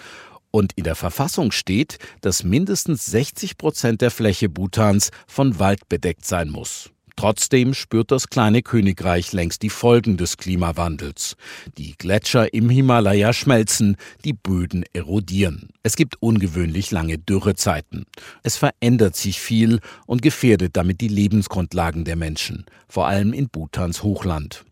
Und 0.51 0.73
in 0.75 0.85
der 0.85 0.97
Verfassung 0.97 1.51
steht, 1.51 1.99
dass 2.21 2.45
mindestens 2.45 3.07
60 3.07 3.57
Prozent 3.57 4.03
der 4.03 4.11
Fläche 4.11 4.49
Bhutans 4.49 5.11
von 5.27 5.59
Wald 5.59 5.89
bedeckt 5.89 6.27
sein 6.27 6.51
muss. 6.51 6.91
Trotzdem 7.17 7.75
spürt 7.75 8.11
das 8.11 8.29
kleine 8.29 8.63
Königreich 8.63 9.33
längst 9.33 9.63
die 9.63 9.71
Folgen 9.71 10.17
des 10.17 10.37
Klimawandels. 10.39 11.37
Die 11.79 11.95
Gletscher 11.97 12.53
im 12.53 12.69
Himalaya 12.71 13.33
schmelzen, 13.33 13.97
die 14.25 14.33
Böden 14.33 14.85
erodieren. 14.93 15.69
Es 15.83 15.97
gibt 15.97 16.17
ungewöhnlich 16.21 16.91
lange 16.91 17.19
Dürrezeiten. 17.19 18.07
Es 18.43 18.57
verändert 18.57 19.17
sich 19.17 19.41
viel 19.41 19.81
und 20.07 20.23
gefährdet 20.23 20.77
damit 20.77 21.01
die 21.01 21.09
Lebensgrundlagen 21.09 22.05
der 22.05 22.17
Menschen, 22.17 22.67
vor 22.89 23.07
allem 23.07 23.33
in 23.33 23.49
Bhutans 23.49 24.03
Hochland. 24.03 24.65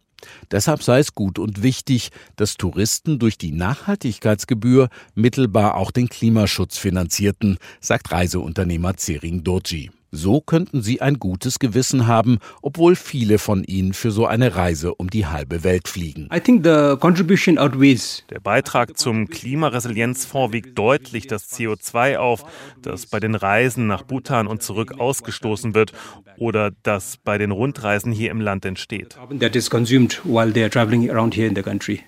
Deshalb 0.50 0.82
sei 0.82 0.98
es 0.98 1.14
gut 1.14 1.38
und 1.38 1.62
wichtig, 1.62 2.10
dass 2.36 2.56
Touristen 2.56 3.18
durch 3.18 3.38
die 3.38 3.52
Nachhaltigkeitsgebühr 3.52 4.88
mittelbar 5.14 5.76
auch 5.76 5.90
den 5.90 6.08
Klimaschutz 6.08 6.78
finanzierten, 6.78 7.58
sagt 7.80 8.12
Reiseunternehmer 8.12 8.96
Zering 8.96 9.44
Dorji. 9.44 9.90
So 10.12 10.40
könnten 10.40 10.82
sie 10.82 11.00
ein 11.00 11.18
gutes 11.18 11.58
Gewissen 11.58 12.06
haben, 12.06 12.38
obwohl 12.62 12.96
viele 12.96 13.38
von 13.38 13.62
ihnen 13.62 13.92
für 13.92 14.10
so 14.10 14.26
eine 14.26 14.56
Reise 14.56 14.94
um 14.94 15.08
die 15.08 15.26
halbe 15.26 15.62
Welt 15.62 15.86
fliegen. 15.86 16.28
Der 16.30 18.40
Beitrag 18.42 18.98
zum 18.98 19.28
Klimaresilienzfonds 19.28 20.52
wiegt 20.52 20.78
deutlich 20.78 21.26
das 21.28 21.52
CO2 21.52 22.16
auf, 22.16 22.44
das 22.82 23.06
bei 23.06 23.20
den 23.20 23.36
Reisen 23.36 23.86
nach 23.86 24.02
Bhutan 24.02 24.46
und 24.46 24.62
zurück 24.62 24.98
ausgestoßen 24.98 25.74
wird 25.74 25.92
oder 26.38 26.72
das 26.82 27.16
bei 27.16 27.38
den 27.38 27.52
Rundreisen 27.52 28.12
hier 28.12 28.30
im 28.30 28.40
Land 28.40 28.64
entsteht. 28.64 29.16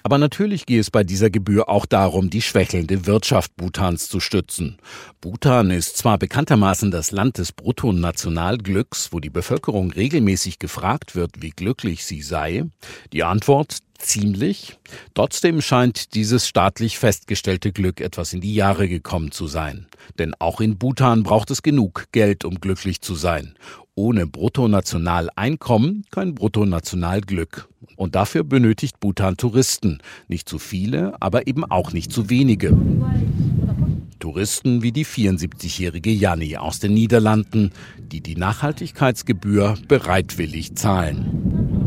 Aber 0.03 0.19
natürlich 0.19 0.67
gehe 0.67 0.81
es 0.81 0.91
bei 0.91 1.05
dieser 1.05 1.31
Gebühr 1.31 1.69
auch 1.69 1.87
darum, 1.87 2.31
die 2.31 2.43
schwächelnde 2.43 3.07
Wirtschaft 3.07 3.57
Bhutans 3.57 4.09
zu 4.09 4.21
stützen. 4.21 4.79
Bhutan 5.21 5.71
ist 5.71 5.99
zwar 5.99 6.19
bekanntermaßen 6.19 6.91
das 6.91 7.13
Land 7.13 7.39
des 7.39 7.53
Bruttonationalglücks, 7.93 9.13
wo 9.13 9.21
die 9.21 9.31
Bevölkerung 9.31 9.91
regelmäßig 9.91 10.59
gefragt 10.59 11.15
wird, 11.15 11.43
wie 11.43 11.51
glücklich 11.51 12.05
sie 12.05 12.23
sei. 12.23 12.65
Die 13.13 13.23
Antwort 13.23 13.79
ziemlich. 13.99 14.79
Trotzdem 15.15 15.61
scheint 15.61 16.15
dieses 16.15 16.49
staatlich 16.49 16.99
festgestellte 16.99 17.71
Glück 17.71 18.01
etwas 18.01 18.33
in 18.33 18.41
die 18.41 18.55
Jahre 18.55 18.89
gekommen 18.89 19.31
zu 19.31 19.47
sein. 19.47 19.87
Denn 20.19 20.35
auch 20.39 20.61
in 20.61 20.79
Bhutan 20.79 21.23
braucht 21.23 21.51
es 21.51 21.63
genug 21.63 22.07
Geld, 22.13 22.45
um 22.45 22.57
glücklich 22.61 23.03
zu 23.03 23.15
sein. 23.15 23.55
Ohne 23.95 24.27
Bruttonationaleinkommen 24.27 26.07
kein 26.11 26.35
Bruttonationalglück. 26.35 27.69
Und 27.97 28.15
dafür 28.15 28.43
benötigt 28.43 29.01
Bhutan 29.01 29.37
Touristen. 29.37 29.99
Nicht 30.29 30.49
zu 30.49 30.59
viele, 30.59 31.15
aber 31.21 31.47
eben 31.47 31.65
auch 31.65 31.93
nicht 31.93 32.11
zu 32.11 32.31
wenige. 32.31 32.75
Touristen 34.23 34.83
wie 34.83 34.93
die 34.93 35.05
74-jährige 35.05 36.11
Janni 36.11 36.57
aus 36.57 36.79
den 36.79 36.95
Niederlanden, 36.95 37.73
die 37.99 38.21
die 38.21 38.37
Nachhaltigkeitsgebühr 38.37 39.77
bereitwillig 39.89 40.77
zahlen. 40.77 41.82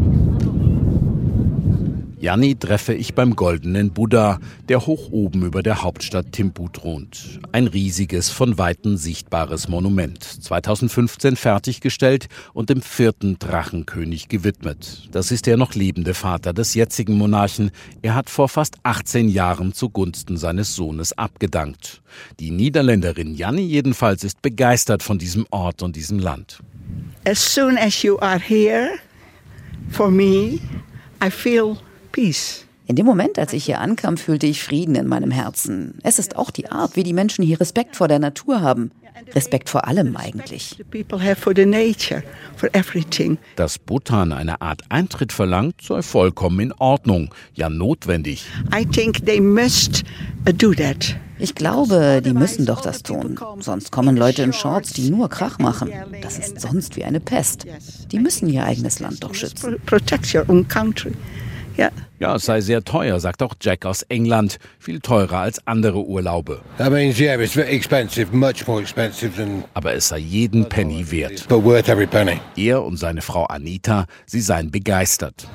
Janni 2.25 2.55
treffe 2.55 2.95
ich 2.95 3.13
beim 3.13 3.35
Goldenen 3.35 3.91
Buddha, 3.91 4.39
der 4.67 4.87
hoch 4.87 5.11
oben 5.11 5.45
über 5.45 5.61
der 5.61 5.83
Hauptstadt 5.83 6.31
Thimphu 6.31 6.69
thront. 6.69 7.39
Ein 7.51 7.67
riesiges, 7.67 8.31
von 8.31 8.57
Weitem 8.57 8.97
sichtbares 8.97 9.67
Monument. 9.67 10.23
2015 10.23 11.35
fertiggestellt 11.35 12.27
und 12.53 12.71
dem 12.71 12.81
vierten 12.81 13.37
Drachenkönig 13.37 14.27
gewidmet. 14.27 15.07
Das 15.11 15.29
ist 15.29 15.45
der 15.45 15.55
noch 15.55 15.75
lebende 15.75 16.15
Vater 16.15 16.51
des 16.51 16.73
jetzigen 16.73 17.13
Monarchen. 17.13 17.69
Er 18.01 18.15
hat 18.15 18.31
vor 18.31 18.49
fast 18.49 18.77
18 18.81 19.29
Jahren 19.29 19.71
zugunsten 19.73 20.37
seines 20.37 20.75
Sohnes 20.75 21.15
abgedankt. 21.15 22.01
Die 22.39 22.49
Niederländerin 22.49 23.35
Janni 23.35 23.61
jedenfalls 23.61 24.23
ist 24.23 24.41
begeistert 24.41 25.03
von 25.03 25.19
diesem 25.19 25.45
Ort 25.51 25.83
und 25.83 25.95
diesem 25.95 26.17
Land. 26.17 26.57
As 27.23 27.53
soon 27.53 27.77
as 27.77 28.01
you 28.01 28.17
are 28.17 28.39
here, 28.39 28.89
for 29.91 30.09
me, 30.09 30.59
I 31.23 31.29
feel 31.29 31.77
peace. 32.15 32.65
In 32.87 32.95
dem 32.95 33.05
Moment, 33.05 33.37
als 33.37 33.51
ich 33.51 33.65
hier 33.65 33.81
ankam, 33.81 34.15
fühlte 34.15 34.45
ich 34.45 34.63
Frieden 34.63 34.95
in 34.95 35.07
meinem 35.07 35.31
Herzen. 35.31 35.99
Es 36.03 36.17
ist 36.17 36.37
auch 36.37 36.49
die 36.49 36.71
Art, 36.71 36.95
wie 36.95 37.03
die 37.03 37.13
Menschen 37.13 37.43
hier 37.43 37.59
Respekt 37.59 37.95
vor 37.95 38.07
der 38.07 38.19
Natur 38.19 38.61
haben. 38.61 38.91
Respekt 39.33 39.69
vor 39.69 39.87
allem 39.87 40.15
eigentlich. 40.15 40.83
Dass 43.55 43.79
Bhutan 43.79 44.31
eine 44.31 44.61
Art 44.61 44.83
Eintritt 44.89 45.33
verlangt, 45.33 45.81
sei 45.81 46.01
vollkommen 46.01 46.59
in 46.59 46.73
Ordnung, 46.73 47.33
ja 47.53 47.69
notwendig. 47.69 48.45
Uh, 48.71 48.85
ich 51.37 51.55
glaube, 51.55 52.21
die 52.23 52.33
müssen 52.33 52.65
doch 52.65 52.81
das 52.81 53.03
tun. 53.03 53.39
Sonst 53.59 53.91
kommen 53.91 54.15
Leute 54.15 54.43
in 54.43 54.53
Shorts, 54.53 54.93
die 54.93 55.09
nur 55.09 55.29
Krach 55.29 55.59
machen. 55.59 55.91
Das 56.21 56.37
ist 56.37 56.61
sonst 56.61 56.95
wie 56.95 57.03
eine 57.03 57.19
Pest. 57.19 57.65
Die 58.11 58.19
müssen 58.19 58.47
ihr 58.47 58.63
eigenes 58.63 58.99
Land 58.99 59.23
doch 59.23 59.33
schützen. 59.33 59.77
Ja. 61.77 61.89
Ja, 62.19 62.35
es 62.35 62.45
sei 62.45 62.61
sehr 62.61 62.83
teuer, 62.83 63.19
sagt 63.19 63.43
auch 63.43 63.55
Jack 63.61 63.85
aus 63.85 64.03
England. 64.03 64.57
Viel 64.79 64.99
teurer 64.99 65.39
als 65.39 65.65
andere 65.67 66.05
Urlaube. 66.05 66.61
Aber 66.77 67.01
es 69.93 70.07
sei 70.07 70.17
jeden 70.17 70.69
Penny 70.69 71.11
wert. 71.11 71.45
Er 72.55 72.83
und 72.83 72.97
seine 72.97 73.21
Frau 73.21 73.45
Anita, 73.45 74.05
sie 74.25 74.41
seien 74.41 74.71
begeistert. 74.71 75.47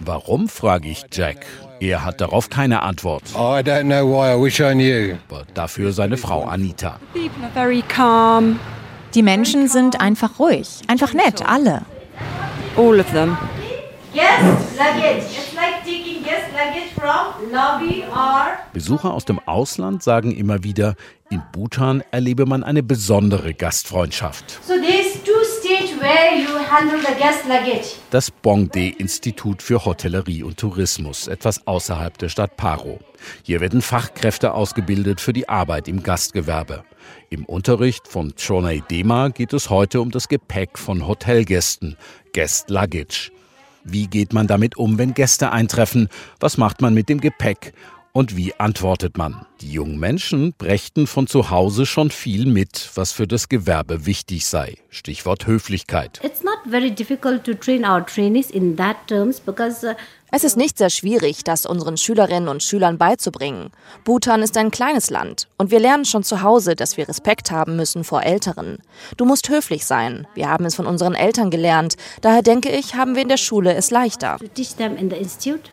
Warum, 0.00 0.48
frage 0.48 0.88
ich 0.88 1.04
Jack. 1.12 1.46
Er 1.78 2.04
hat 2.04 2.20
darauf 2.22 2.48
keine 2.48 2.82
Antwort. 2.82 3.24
Aber 3.34 3.62
dafür 5.52 5.92
seine 5.92 6.16
Frau 6.16 6.44
Anita. 6.44 6.98
Die 9.14 9.22
Menschen 9.22 9.68
sind 9.68 10.00
einfach 10.00 10.38
ruhig, 10.38 10.80
einfach 10.88 11.12
nett, 11.12 11.46
alle. 11.46 11.82
All 12.76 13.00
of 13.00 13.10
them. 13.12 13.36
Besucher 18.72 19.12
aus 19.12 19.26
dem 19.26 19.38
Ausland 19.40 20.02
sagen 20.02 20.34
immer 20.34 20.64
wieder, 20.64 20.94
in 21.28 21.42
Bhutan 21.52 22.02
erlebe 22.12 22.46
man 22.46 22.64
eine 22.64 22.82
besondere 22.82 23.52
Gastfreundschaft. 23.52 24.58
Das 28.10 28.30
Bongde-Institut 28.30 29.60
für 29.60 29.84
Hotellerie 29.84 30.42
und 30.42 30.56
Tourismus, 30.56 31.28
etwas 31.28 31.66
außerhalb 31.66 32.16
der 32.16 32.30
Stadt 32.30 32.56
Paro. 32.56 33.00
Hier 33.42 33.60
werden 33.60 33.82
Fachkräfte 33.82 34.54
ausgebildet 34.54 35.20
für 35.20 35.34
die 35.34 35.50
Arbeit 35.50 35.88
im 35.88 36.02
Gastgewerbe. 36.02 36.84
Im 37.28 37.44
Unterricht 37.44 38.08
von 38.08 38.32
Chonei 38.34 38.82
Dema 38.90 39.28
geht 39.28 39.52
es 39.52 39.68
heute 39.68 40.00
um 40.00 40.10
das 40.10 40.28
Gepäck 40.28 40.78
von 40.78 41.06
Hotelgästen, 41.06 41.98
Guest 42.32 42.70
Luggage. 42.70 43.30
Wie 43.88 44.08
geht 44.08 44.32
man 44.32 44.48
damit 44.48 44.76
um, 44.76 44.98
wenn 44.98 45.14
Gäste 45.14 45.52
eintreffen? 45.52 46.08
Was 46.40 46.58
macht 46.58 46.80
man 46.80 46.92
mit 46.92 47.08
dem 47.08 47.20
Gepäck? 47.20 47.72
Und 48.12 48.36
wie 48.36 48.52
antwortet 48.54 49.16
man? 49.16 49.46
Die 49.60 49.70
jungen 49.70 50.00
Menschen 50.00 50.54
brächten 50.54 51.06
von 51.06 51.28
zu 51.28 51.50
Hause 51.50 51.86
schon 51.86 52.10
viel 52.10 52.46
mit, 52.46 52.90
was 52.96 53.12
für 53.12 53.28
das 53.28 53.48
Gewerbe 53.48 54.04
wichtig 54.04 54.46
sei. 54.46 54.78
Stichwort 54.88 55.46
Höflichkeit. 55.46 56.20
It's 56.24 56.42
not 56.42 56.58
very 56.68 56.90
difficult 56.90 57.44
to 57.44 57.54
train 57.54 57.84
our 57.84 58.04
trainees 58.04 58.50
in 58.50 58.76
that 58.76 58.96
terms 59.06 59.38
because 59.38 59.86
uh, 59.86 59.94
es 60.36 60.44
ist 60.44 60.58
nicht 60.58 60.76
sehr 60.76 60.90
schwierig, 60.90 61.44
das 61.44 61.64
unseren 61.64 61.96
Schülerinnen 61.96 62.50
und 62.50 62.62
Schülern 62.62 62.98
beizubringen. 62.98 63.70
Bhutan 64.04 64.42
ist 64.42 64.58
ein 64.58 64.70
kleines 64.70 65.08
Land 65.08 65.48
und 65.56 65.70
wir 65.70 65.80
lernen 65.80 66.04
schon 66.04 66.24
zu 66.24 66.42
Hause, 66.42 66.76
dass 66.76 66.98
wir 66.98 67.08
Respekt 67.08 67.50
haben 67.50 67.74
müssen 67.74 68.04
vor 68.04 68.22
Älteren. 68.22 68.76
Du 69.16 69.24
musst 69.24 69.48
höflich 69.48 69.86
sein. 69.86 70.26
Wir 70.34 70.50
haben 70.50 70.66
es 70.66 70.74
von 70.74 70.84
unseren 70.84 71.14
Eltern 71.14 71.50
gelernt. 71.50 71.96
Daher 72.20 72.42
denke 72.42 72.68
ich, 72.68 72.96
haben 72.96 73.14
wir 73.14 73.22
in 73.22 73.30
der 73.30 73.38
Schule 73.38 73.72
es 73.76 73.90
leichter. 73.90 74.36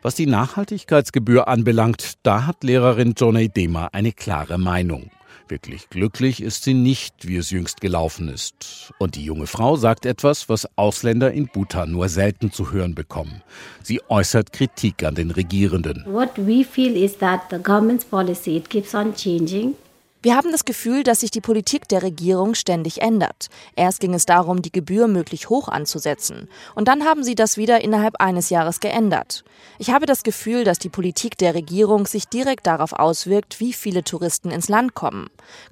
Was 0.01 0.15
die 0.15 0.27
Nachhaltigkeitsgebühr 0.27 1.49
anbelangt, 1.49 2.13
da 2.23 2.45
hat 2.45 2.63
Lehrerin 2.63 3.15
Jonay 3.17 3.49
Dema 3.49 3.89
eine 3.91 4.13
klare 4.13 4.57
Meinung. 4.57 5.11
Wirklich 5.53 5.87
glücklich 5.91 6.41
ist 6.41 6.63
sie 6.63 6.73
nicht, 6.73 7.27
wie 7.27 7.37
es 7.37 7.51
jüngst 7.51 7.79
gelaufen 7.79 8.27
ist. 8.27 8.91
Und 8.97 9.13
die 9.13 9.23
junge 9.23 9.45
Frau 9.45 9.75
sagt 9.75 10.07
etwas, 10.07 10.49
was 10.49 10.67
Ausländer 10.75 11.31
in 11.31 11.45
Bhutan 11.45 11.91
nur 11.91 12.09
selten 12.09 12.51
zu 12.51 12.71
hören 12.71 12.95
bekommen. 12.95 13.43
Sie 13.83 14.01
äußert 14.09 14.51
Kritik 14.51 15.03
an 15.03 15.13
den 15.13 15.29
Regierenden. 15.29 16.05
What 16.07 16.31
we 16.37 16.63
feel 16.63 16.97
is 16.97 17.19
that 17.19 17.41
the 17.51 17.57
government's 17.57 18.03
policy 18.03 18.57
it 18.57 18.67
keeps 18.67 18.95
on 18.95 19.13
changing. 19.13 19.75
Wir 20.23 20.37
haben 20.37 20.53
das 20.53 20.63
Gefühl, 20.63 21.03
dass 21.03 21.19
sich 21.19 21.31
die 21.31 21.41
Politik 21.41 21.89
der 21.89 22.01
Regierung 22.01 22.55
ständig 22.55 23.01
ändert. 23.01 23.49
Erst 23.75 23.99
ging 23.99 24.13
es 24.13 24.25
darum, 24.25 24.61
die 24.61 24.71
Gebühr 24.71 25.09
möglich 25.09 25.49
hoch 25.49 25.67
anzusetzen. 25.67 26.47
Und 26.75 26.87
dann 26.87 27.03
haben 27.03 27.25
sie 27.25 27.35
das 27.35 27.57
wieder 27.57 27.81
innerhalb 27.81 28.21
eines 28.21 28.49
Jahres 28.49 28.79
geändert. 28.79 29.43
Ich 29.79 29.89
habe 29.89 30.05
das 30.05 30.23
Gefühl, 30.23 30.63
dass 30.63 30.79
die 30.79 30.87
Politik 30.87 31.37
der 31.37 31.53
Regierung 31.53 32.07
sich 32.07 32.29
direkt 32.29 32.67
darauf 32.67 32.93
auswirkt, 32.93 33.59
wie 33.59 33.73
viele 33.73 34.05
Touristen 34.05 34.49
ins 34.49 34.69
Land 34.69 34.93
kommen. 34.93 35.27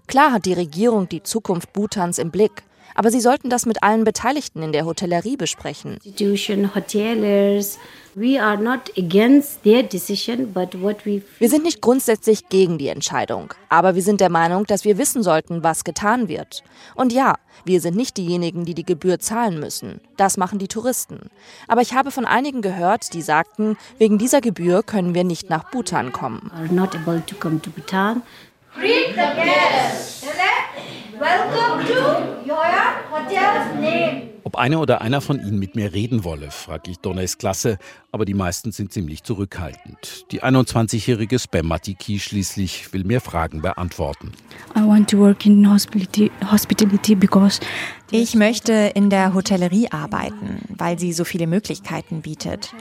Klar 0.07 0.33
hat 0.33 0.45
die 0.45 0.53
Regierung 0.53 1.07
die 1.07 1.23
Zukunft 1.23 1.71
Bhutans 1.71 2.17
im 2.17 2.29
Blick. 2.29 2.63
Aber 2.95 3.11
Sie 3.11 3.21
sollten 3.21 3.49
das 3.49 3.65
mit 3.65 3.83
allen 3.83 4.03
Beteiligten 4.03 4.63
in 4.63 4.71
der 4.71 4.85
Hotellerie 4.85 5.37
besprechen. 5.37 5.97
Wir 11.39 11.49
sind 11.49 11.63
nicht 11.63 11.81
grundsätzlich 11.81 12.49
gegen 12.49 12.77
die 12.77 12.87
Entscheidung, 12.89 13.53
aber 13.69 13.95
wir 13.95 14.01
sind 14.01 14.19
der 14.19 14.29
Meinung, 14.29 14.65
dass 14.65 14.83
wir 14.83 14.97
wissen 14.97 15.23
sollten, 15.23 15.63
was 15.63 15.83
getan 15.85 16.27
wird. 16.27 16.63
Und 16.95 17.13
ja, 17.13 17.35
wir 17.63 17.79
sind 17.79 17.95
nicht 17.95 18.17
diejenigen, 18.17 18.65
die 18.65 18.73
die 18.73 18.83
Gebühr 18.83 19.19
zahlen 19.19 19.59
müssen. 19.59 20.01
Das 20.17 20.35
machen 20.35 20.59
die 20.59 20.67
Touristen. 20.67 21.29
Aber 21.67 21.81
ich 21.81 21.93
habe 21.93 22.11
von 22.11 22.25
einigen 22.25 22.61
gehört, 22.61 23.13
die 23.13 23.21
sagten, 23.21 23.77
wegen 23.97 24.17
dieser 24.17 24.41
Gebühr 24.41 24.83
können 24.83 25.13
wir 25.15 25.23
nicht 25.23 25.49
nach 25.49 25.71
Bhutan 25.71 26.11
kommen. 26.11 26.51
Greet 28.73 29.15
the 29.15 29.35
guests. 29.35 30.21
Welcome 31.21 31.85
to 31.85 32.51
your 32.51 32.65
hotel's 33.11 33.79
name. 33.79 34.31
Ob 34.43 34.55
eine 34.55 34.79
oder 34.79 35.01
einer 35.01 35.21
von 35.21 35.39
Ihnen 35.39 35.59
mit 35.59 35.75
mir 35.75 35.93
reden 35.93 36.23
wolle, 36.23 36.49
frage 36.49 36.89
ich 36.89 36.97
Donnays 36.97 37.37
Klasse, 37.37 37.77
aber 38.11 38.25
die 38.25 38.33
meisten 38.33 38.71
sind 38.71 38.91
ziemlich 38.91 39.21
zurückhaltend. 39.21 40.25
Die 40.31 40.41
21-jährige 40.41 41.37
Spammatiki 41.37 42.19
schließlich 42.19 42.91
will 42.91 43.03
mir 43.03 43.21
Fragen 43.21 43.61
beantworten. 43.61 44.31
Ich 48.13 48.35
möchte 48.35 48.73
in 48.73 49.09
der 49.11 49.33
Hotellerie 49.35 49.87
arbeiten, 49.91 50.61
weil 50.69 50.97
sie 50.97 51.13
so 51.13 51.23
viele 51.23 51.45
Möglichkeiten 51.45 52.23
bietet. 52.23 52.73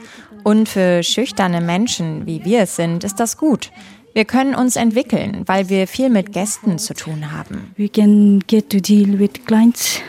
Und 0.43 0.67
für 0.67 1.03
schüchterne 1.03 1.61
Menschen, 1.61 2.25
wie 2.25 2.43
wir 2.43 2.61
es 2.61 2.75
sind, 2.75 3.03
ist 3.03 3.19
das 3.19 3.37
gut. 3.37 3.71
Wir 4.13 4.25
können 4.25 4.55
uns 4.55 4.75
entwickeln, 4.75 5.43
weil 5.45 5.69
wir 5.69 5.87
viel 5.87 6.09
mit 6.09 6.33
Gästen 6.33 6.77
zu 6.79 6.93
tun 6.93 7.31
haben. 7.31 7.73
We 7.77 7.87
can 7.87 8.39
get 8.47 8.69
to 8.69 8.79
deal 8.79 9.19
with 9.19 9.45
clients. 9.45 10.01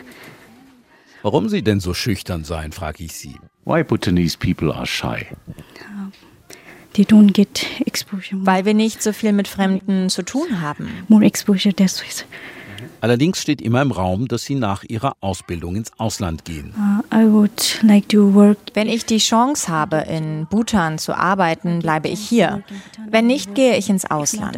Warum 1.23 1.49
Sie 1.49 1.63
denn 1.63 1.79
so 1.79 1.95
schüchtern 1.95 2.43
seien, 2.43 2.73
frage 2.73 3.05
ich 3.05 3.13
sie. 3.13 3.37
Why 3.65 3.85
Bhutanese 3.85 4.37
people 4.37 4.75
are 4.75 4.87
shy? 4.87 5.27
They 6.95 7.05
don't 7.05 7.33
get 7.33 7.65
exposure. 7.87 8.37
Weil 8.45 8.65
wir 8.65 8.75
nicht 8.75 9.03
so 9.03 9.13
viel 9.13 9.33
mit 9.33 9.47
Fremden 9.47 10.11
zu 10.11 10.23
tun 10.23 10.61
haben. 10.61 10.89
More 11.09 11.25
exposure, 11.25 11.73
that's 11.75 12.03
Allerdings 13.01 13.41
steht 13.41 13.61
immer 13.61 13.83
im 13.83 13.91
Raum, 13.91 14.29
dass 14.29 14.43
sie 14.43 14.55
nach 14.55 14.85
ihrer 14.85 15.15
Ausbildung 15.21 15.77
ins 15.77 15.93
Ausland 15.99 16.45
gehen. 16.45 16.75
Uh, 17.13 17.47
like 17.83 18.13
Wenn 18.75 18.89
ich 18.89 19.07
die 19.07 19.19
Chance 19.19 19.69
habe, 19.69 20.05
in 20.09 20.47
Bhutan 20.51 20.99
zu 20.99 21.15
arbeiten, 21.15 21.81
bleibe 21.81 22.09
ich 22.09 22.21
hier. 22.21 22.63
Wenn 23.11 23.27
nicht, 23.27 23.55
gehe 23.55 23.77
ich 23.77 23.89
ins 23.89 24.11
Ausland. 24.11 24.57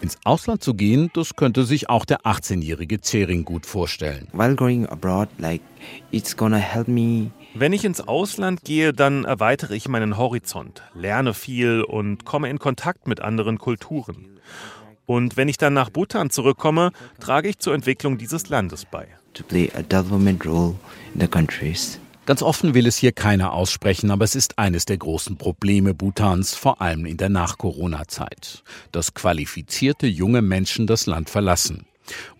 Ins 0.00 0.18
Ausland 0.24 0.62
zu 0.62 0.74
gehen, 0.74 1.10
das 1.14 1.36
könnte 1.36 1.64
sich 1.64 1.88
auch 1.88 2.04
der 2.04 2.22
18-jährige 2.22 3.00
Zering 3.00 3.44
gut 3.44 3.66
vorstellen. 3.66 4.28
While 4.32 4.54
going 4.54 4.86
abroad, 4.86 5.28
like 5.38 5.62
it's 6.10 6.36
gonna 6.36 6.56
help 6.56 6.88
me 6.88 7.30
wenn 7.56 7.72
ich 7.72 7.84
ins 7.84 8.00
Ausland 8.00 8.64
gehe, 8.64 8.92
dann 8.92 9.24
erweitere 9.24 9.76
ich 9.76 9.88
meinen 9.88 10.16
Horizont, 10.16 10.82
lerne 10.92 11.34
viel 11.34 11.82
und 11.82 12.24
komme 12.24 12.50
in 12.50 12.58
Kontakt 12.58 13.06
mit 13.06 13.20
anderen 13.20 13.58
Kulturen. 13.58 14.33
Und 15.06 15.36
wenn 15.36 15.48
ich 15.48 15.58
dann 15.58 15.74
nach 15.74 15.90
Bhutan 15.90 16.30
zurückkomme, 16.30 16.90
trage 17.20 17.48
ich 17.48 17.58
zur 17.58 17.74
Entwicklung 17.74 18.18
dieses 18.18 18.48
Landes 18.48 18.84
bei. 18.84 19.06
Ganz 22.26 22.40
offen 22.40 22.72
will 22.72 22.86
es 22.86 22.96
hier 22.96 23.12
keiner 23.12 23.52
aussprechen, 23.52 24.10
aber 24.10 24.24
es 24.24 24.34
ist 24.34 24.58
eines 24.58 24.86
der 24.86 24.96
großen 24.96 25.36
Probleme 25.36 25.92
Bhutans, 25.92 26.54
vor 26.54 26.80
allem 26.80 27.04
in 27.04 27.18
der 27.18 27.28
Nach-Corona-Zeit, 27.28 28.62
dass 28.92 29.12
qualifizierte 29.12 30.06
junge 30.06 30.40
Menschen 30.40 30.86
das 30.86 31.04
Land 31.04 31.28
verlassen. 31.28 31.84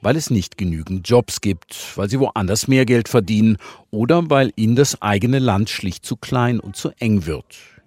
Weil 0.01 0.17
es 0.17 0.31
nicht 0.31 0.57
genügend 0.57 1.07
Jobs 1.07 1.43
gibt, 1.43 1.97
weil 1.97 2.09
sie 2.09 2.19
woanders 2.19 2.67
mehr 2.67 2.87
Geld 2.87 3.09
verdienen 3.09 3.59
oder 3.91 4.31
weil 4.31 4.53
ihnen 4.57 4.77
das 4.77 5.03
eigene 5.03 5.39
Land 5.39 5.69
schlicht 5.69 6.07
zu 6.07 6.17
klein 6.17 6.61
und 6.61 6.77
zu 6.77 6.91
eng 6.99 7.27
wird. 7.27 7.45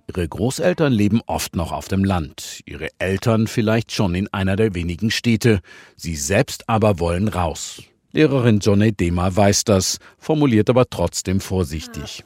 Ihre 0.09 0.25
Großeltern 0.25 0.93
leben 0.93 1.21
oft 1.25 1.57
noch 1.57 1.73
auf 1.73 1.89
dem 1.89 2.05
Land, 2.05 2.61
ihre 2.65 2.87
Eltern 2.97 3.45
vielleicht 3.47 3.91
schon 3.91 4.15
in 4.15 4.31
einer 4.33 4.55
der 4.55 4.73
wenigen 4.73 5.11
Städte, 5.11 5.59
sie 5.97 6.15
selbst 6.15 6.69
aber 6.69 6.99
wollen 6.99 7.27
raus. 7.27 7.83
Lehrerin 8.13 8.59
Johnny 8.59 8.93
Dema 8.93 9.35
weiß 9.35 9.65
das, 9.65 9.99
formuliert 10.17 10.69
aber 10.69 10.89
trotzdem 10.89 11.41
vorsichtig. 11.41 12.23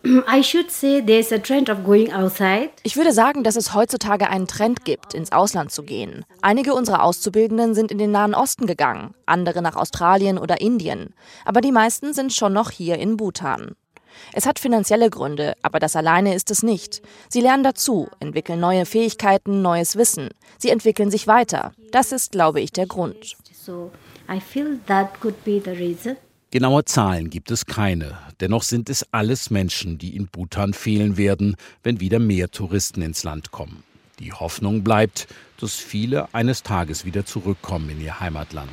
Ich 2.84 2.96
würde 2.96 3.14
sagen, 3.14 3.44
dass 3.44 3.56
es 3.56 3.74
heutzutage 3.74 4.30
einen 4.30 4.48
Trend 4.48 4.86
gibt, 4.86 5.16
ins 5.16 5.32
Ausland 5.32 5.72
zu 5.72 5.82
gehen. 5.82 6.24
Einige 6.44 6.76
unserer 6.76 7.04
Auszubildenden 7.04 7.74
sind 7.74 7.92
in 7.92 7.98
den 7.98 8.12
Nahen 8.12 8.36
Osten 8.36 8.68
gegangen, 8.68 9.16
andere 9.26 9.64
nach 9.64 9.76
Australien 9.76 10.38
oder 10.38 10.62
Indien. 10.62 11.16
Aber 11.46 11.62
die 11.62 11.72
meisten 11.72 12.14
sind 12.14 12.32
schon 12.32 12.54
noch 12.54 12.70
hier 12.70 13.00
in 13.00 13.18
Bhutan. 13.18 13.72
Es 14.34 14.46
hat 14.46 14.60
finanzielle 14.60 15.10
Gründe, 15.10 15.56
aber 15.62 15.80
das 15.80 15.96
alleine 15.96 16.36
ist 16.36 16.52
es 16.52 16.64
nicht. 16.64 17.02
Sie 17.30 17.42
lernen 17.42 17.64
dazu, 17.64 18.10
entwickeln 18.20 18.60
neue 18.60 18.86
Fähigkeiten, 18.86 19.62
neues 19.62 19.96
Wissen. 19.96 20.30
Sie 20.58 20.70
entwickeln 20.70 21.12
sich 21.12 21.28
weiter. 21.28 21.74
Das 21.92 22.12
ist, 22.12 22.32
glaube 22.32 22.62
ich, 22.62 22.72
der 22.72 22.88
Grund. 22.88 23.36
Genaue 26.52 26.84
Zahlen 26.84 27.30
gibt 27.30 27.50
es 27.50 27.66
keine. 27.66 28.18
Dennoch 28.42 28.64
sind 28.64 28.90
es 28.90 29.06
alles 29.14 29.50
Menschen, 29.52 29.98
die 29.98 30.16
in 30.16 30.28
Bhutan 30.28 30.74
fehlen 30.74 31.16
werden, 31.16 31.56
wenn 31.84 32.02
wieder 32.02 32.20
mehr 32.20 32.52
Touristen 32.52 33.02
ins 33.02 33.24
Land 33.24 33.52
kommen. 33.52 33.84
Die 34.20 34.34
Hoffnung 34.34 34.84
bleibt, 34.84 35.28
dass 35.60 35.76
viele 35.76 36.34
eines 36.34 36.62
Tages 36.64 37.06
wieder 37.06 37.26
zurückkommen 37.26 37.90
in 37.90 38.02
ihr 38.02 38.20
Heimatland. 38.20 38.72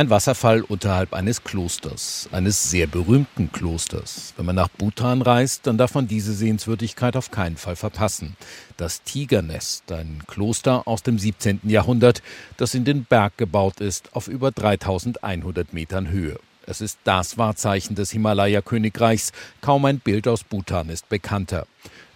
Ein 0.00 0.08
Wasserfall 0.08 0.62
unterhalb 0.62 1.12
eines 1.12 1.44
Klosters, 1.44 2.26
eines 2.32 2.70
sehr 2.70 2.86
berühmten 2.86 3.52
Klosters. 3.52 4.32
Wenn 4.38 4.46
man 4.46 4.56
nach 4.56 4.70
Bhutan 4.70 5.20
reist, 5.20 5.66
dann 5.66 5.76
darf 5.76 5.92
man 5.92 6.08
diese 6.08 6.32
Sehenswürdigkeit 6.32 7.16
auf 7.16 7.30
keinen 7.30 7.58
Fall 7.58 7.76
verpassen. 7.76 8.34
Das 8.78 9.02
Tigernest, 9.02 9.92
ein 9.92 10.22
Kloster 10.26 10.88
aus 10.88 11.02
dem 11.02 11.18
17. 11.18 11.60
Jahrhundert, 11.64 12.22
das 12.56 12.72
in 12.72 12.86
den 12.86 13.04
Berg 13.04 13.36
gebaut 13.36 13.82
ist, 13.82 14.16
auf 14.16 14.26
über 14.26 14.52
3100 14.52 15.74
Metern 15.74 16.08
Höhe. 16.08 16.38
Es 16.64 16.80
ist 16.80 16.98
das 17.04 17.36
Wahrzeichen 17.36 17.94
des 17.94 18.10
Himalaya-Königreichs. 18.10 19.32
Kaum 19.60 19.84
ein 19.84 19.98
Bild 19.98 20.26
aus 20.26 20.44
Bhutan 20.44 20.88
ist 20.88 21.10
bekannter. 21.10 21.66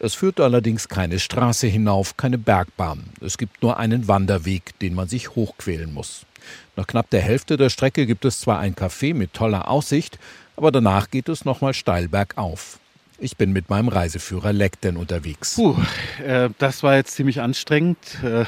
Es 0.04 0.14
führt 0.14 0.38
allerdings 0.38 0.88
keine 0.88 1.18
Straße 1.18 1.66
hinauf, 1.66 2.18
keine 2.18 2.36
Bergbahn. 2.36 3.04
Es 3.22 3.38
gibt 3.38 3.62
nur 3.62 3.78
einen 3.78 4.06
Wanderweg, 4.06 4.78
den 4.80 4.94
man 4.94 5.08
sich 5.08 5.34
hochquälen 5.34 5.94
muss. 5.94 6.26
Nach 6.76 6.86
knapp 6.86 7.08
der 7.08 7.22
Hälfte 7.22 7.56
der 7.56 7.70
Strecke 7.70 8.04
gibt 8.04 8.26
es 8.26 8.40
zwar 8.40 8.58
ein 8.58 8.74
Café 8.74 9.14
mit 9.14 9.32
toller 9.32 9.66
Aussicht, 9.66 10.18
aber 10.56 10.70
danach 10.70 11.10
geht 11.10 11.30
es 11.30 11.46
nochmal 11.46 11.72
steil 11.72 12.08
bergauf. 12.08 12.78
Ich 13.18 13.38
bin 13.38 13.54
mit 13.54 13.70
meinem 13.70 13.88
Reiseführer 13.88 14.52
Lekten 14.52 14.98
unterwegs. 14.98 15.54
Puh, 15.54 15.74
äh, 16.22 16.50
das 16.58 16.82
war 16.82 16.96
jetzt 16.96 17.14
ziemlich 17.14 17.40
anstrengend. 17.40 17.96
Äh, 18.22 18.44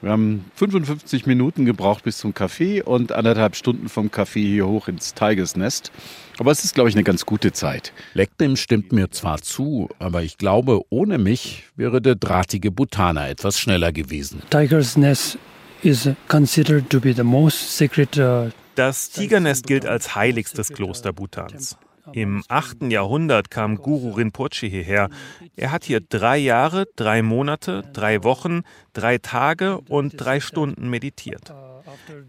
wir 0.00 0.10
haben 0.12 0.44
55 0.54 1.26
Minuten 1.26 1.64
gebraucht 1.64 2.04
bis 2.04 2.18
zum 2.18 2.32
Café 2.32 2.84
und 2.84 3.10
anderthalb 3.10 3.56
Stunden 3.56 3.88
vom 3.88 4.06
Café 4.06 4.38
hier 4.38 4.68
hoch 4.68 4.86
ins 4.86 5.14
Tigers 5.14 5.56
Nest. 5.56 5.90
Aber 6.38 6.52
es 6.52 6.64
ist, 6.64 6.74
glaube 6.74 6.88
ich, 6.88 6.94
eine 6.94 7.04
ganz 7.04 7.26
gute 7.26 7.52
Zeit. 7.52 7.92
Lektem 8.14 8.56
stimmt 8.56 8.92
mir 8.92 9.10
zwar 9.10 9.42
zu, 9.42 9.88
aber 9.98 10.22
ich 10.22 10.38
glaube, 10.38 10.80
ohne 10.88 11.18
mich 11.18 11.64
wäre 11.76 12.00
der 12.00 12.14
drahtige 12.14 12.70
Bhutaner 12.70 13.28
etwas 13.28 13.58
schneller 13.58 13.92
gewesen. 13.92 14.42
Tigers 14.50 14.96
Nest 14.96 15.38
is 15.82 16.08
considered 16.28 16.88
to 16.90 17.00
be 17.00 17.12
the 17.12 17.24
most 17.24 17.76
sacred 17.76 18.16
uh, 18.18 18.50
das 18.76 19.10
Tigernest 19.10 19.66
gilt 19.66 19.86
als 19.86 20.14
heiligstes 20.14 20.68
Kloster 20.68 21.12
Bhutans. 21.12 21.76
Im 22.12 22.42
8. 22.48 22.84
Jahrhundert 22.90 23.50
kam 23.50 23.76
Guru 23.76 24.12
Rinpoche 24.12 24.66
hierher. 24.66 25.10
Er 25.56 25.72
hat 25.72 25.84
hier 25.84 26.00
drei 26.00 26.38
Jahre, 26.38 26.86
drei 26.96 27.22
Monate, 27.22 27.82
drei 27.92 28.22
Wochen, 28.22 28.62
drei 28.92 29.18
Tage 29.18 29.78
und 29.88 30.14
drei 30.16 30.40
Stunden 30.40 30.88
meditiert. 30.88 31.52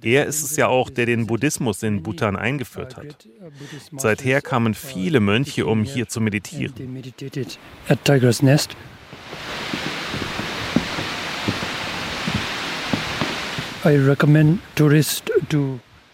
Er 0.02 0.26
ist 0.26 0.44
es 0.44 0.56
ja 0.56 0.68
auch, 0.68 0.90
der 0.90 1.06
den 1.06 1.28
Buddhismus 1.28 1.84
in 1.84 2.04
Bhutan 2.04 2.36
eingeführt 2.36 2.98
hat. 2.98 3.28
Seither 3.98 4.42
kamen 4.42 4.74
viele 4.74 5.20
Mönche, 5.20 5.66
um 5.66 5.84
hier 5.84 6.08
zu 6.08 6.22
meditieren. 6.22 6.74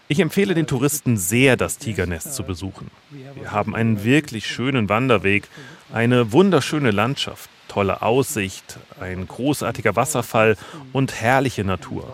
Ich 0.08 0.20
empfehle 0.20 0.54
den 0.54 0.66
Touristen 0.68 1.16
sehr, 1.16 1.56
das 1.56 1.78
Tigernest 1.78 2.34
zu 2.34 2.44
besuchen. 2.44 2.90
Wir 3.34 3.50
haben 3.50 3.74
einen 3.74 4.04
wirklich 4.04 4.46
schönen 4.46 4.88
Wanderweg, 4.88 5.48
eine 5.92 6.30
wunderschöne 6.30 6.92
Landschaft, 6.92 7.50
tolle 7.76 8.00
Aussicht, 8.00 8.78
ein 9.00 9.28
großartiger 9.28 9.96
Wasserfall 9.96 10.56
und 10.94 11.20
herrliche 11.20 11.62
Natur. 11.62 12.10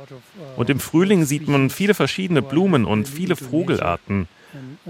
Und 0.56 0.68
im 0.70 0.80
Frühling 0.80 1.24
sieht 1.24 1.46
man 1.46 1.70
viele 1.70 1.94
verschiedene 1.94 2.42
Blumen 2.42 2.84
und 2.84 3.06
viele 3.06 3.36
Vogelarten. 3.36 4.26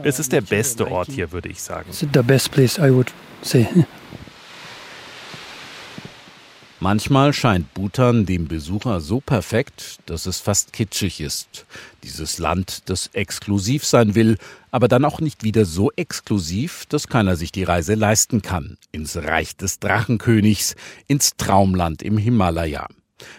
Es 0.02 0.18
ist 0.18 0.32
der 0.32 0.40
beste 0.40 0.90
Ort 0.90 1.11
hier, 1.11 1.30
würde 1.30 1.50
ich 1.50 1.61
sagen. 1.61 1.92
The 1.92 2.22
best 2.22 2.52
place, 2.52 2.78
I 2.78 2.90
would 2.90 3.12
say. 3.42 3.68
Manchmal 6.80 7.35
scheint 7.35 7.74
Bhutan 7.74 8.24
dem 8.24 8.48
Besucher 8.48 9.02
so 9.02 9.20
perfekt, 9.20 9.98
dass 10.06 10.24
es 10.24 10.40
fast 10.40 10.72
kitschig 10.72 11.20
ist. 11.20 11.66
Dieses 12.02 12.38
Land, 12.38 12.88
das 12.88 13.11
exklusiv 13.12 13.85
sein 13.85 14.14
will, 14.14 14.38
aber 14.72 14.88
dann 14.88 15.04
auch 15.04 15.20
nicht 15.20 15.44
wieder 15.44 15.64
so 15.64 15.92
exklusiv, 15.94 16.87
dass 16.87 17.06
keiner 17.06 17.37
sich 17.37 17.52
die 17.52 17.62
Reise 17.62 17.94
leisten 17.94 18.42
kann. 18.42 18.78
Ins 18.90 19.16
Reich 19.16 19.56
des 19.56 19.78
Drachenkönigs, 19.78 20.74
ins 21.06 21.37
Traumland 21.37 22.02
im 22.02 22.18
Himalaya. 22.18 22.88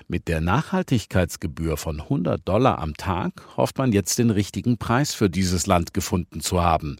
Mit 0.07 0.29
der 0.29 0.39
Nachhaltigkeitsgebühr 0.39 1.75
von 1.75 1.99
100 1.99 2.47
Dollar 2.47 2.79
am 2.79 2.95
Tag 2.95 3.57
hofft 3.57 3.77
man 3.77 3.91
jetzt 3.91 4.17
den 4.17 4.29
richtigen 4.29 4.77
Preis 4.77 5.13
für 5.13 5.29
dieses 5.29 5.67
Land 5.67 5.93
gefunden 5.93 6.39
zu 6.39 6.61
haben. 6.61 6.97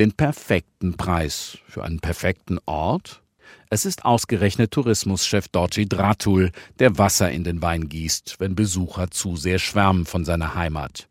Den 0.00 0.12
perfekten 0.12 0.96
Preis 0.96 1.58
für 1.68 1.84
einen 1.84 2.00
perfekten 2.00 2.58
Ort 2.66 3.22
es 3.68 3.84
ist 3.84 4.04
ausgerechnet 4.04 4.70
Tourismuschef 4.70 5.48
Dorji 5.48 5.88
Dratul, 5.88 6.52
der 6.78 6.98
Wasser 6.98 7.30
in 7.30 7.42
den 7.42 7.62
Wein 7.62 7.88
gießt, 7.88 8.36
wenn 8.38 8.54
Besucher 8.54 9.10
zu 9.10 9.36
sehr 9.36 9.58
schwärmen 9.58 10.06
von 10.06 10.24
seiner 10.24 10.54
Heimat. 10.54 11.08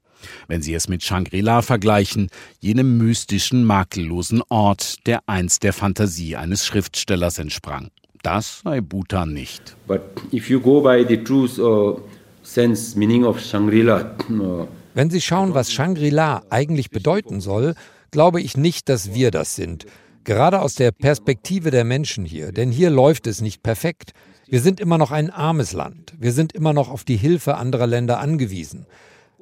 Wenn 0.48 0.62
Sie 0.62 0.74
es 0.74 0.88
mit 0.88 1.04
Shangri-La 1.04 1.62
vergleichen, 1.62 2.30
jenem 2.60 2.98
mystischen, 2.98 3.64
makellosen 3.64 4.42
Ort, 4.50 5.06
der 5.06 5.22
einst 5.28 5.64
der 5.64 5.74
Fantasie 5.74 6.36
eines 6.36 6.66
Schriftstellers 6.66 7.40
entsprang. 7.40 7.90
Das 8.24 8.62
sei 8.64 8.82
Bhutan 8.82 9.34
nicht. 9.34 9.76
But 9.88 10.02
if 10.34 10.50
you 10.50 10.60
go 10.60 10.82
by 10.82 11.06
the 11.08 11.24
truth 11.24 11.60
uh, 11.60 12.00
sense 12.42 12.98
meaning 12.98 13.24
of 13.24 13.40
Shangri-La, 13.40 14.16
uh, 14.30 14.68
wenn 14.96 15.10
Sie 15.10 15.20
schauen, 15.20 15.54
was 15.54 15.74
Shangri-La 15.74 16.44
eigentlich 16.50 16.90
bedeuten 16.90 17.42
soll, 17.42 17.76
glaube 18.12 18.42
ich 18.42 18.56
nicht, 18.56 18.88
dass 18.88 19.14
wir 19.14 19.30
das 19.30 19.56
sind. 19.56 19.86
Gerade 20.24 20.62
aus 20.62 20.76
der 20.76 20.92
Perspektive 20.92 21.70
der 21.70 21.84
Menschen 21.84 22.24
hier, 22.24 22.54
denn 22.54 22.72
hier 22.72 22.90
läuft 22.90 23.28
es 23.28 23.42
nicht 23.42 23.62
perfekt. 23.62 24.14
Wir 24.48 24.62
sind 24.62 24.80
immer 24.80 24.98
noch 24.98 25.12
ein 25.12 25.30
armes 25.30 25.74
Land. 25.74 26.14
Wir 26.18 26.32
sind 26.32 26.54
immer 26.54 26.72
noch 26.72 26.90
auf 26.90 27.04
die 27.04 27.18
Hilfe 27.18 27.58
anderer 27.58 27.88
Länder 27.88 28.20
angewiesen. 28.20 28.86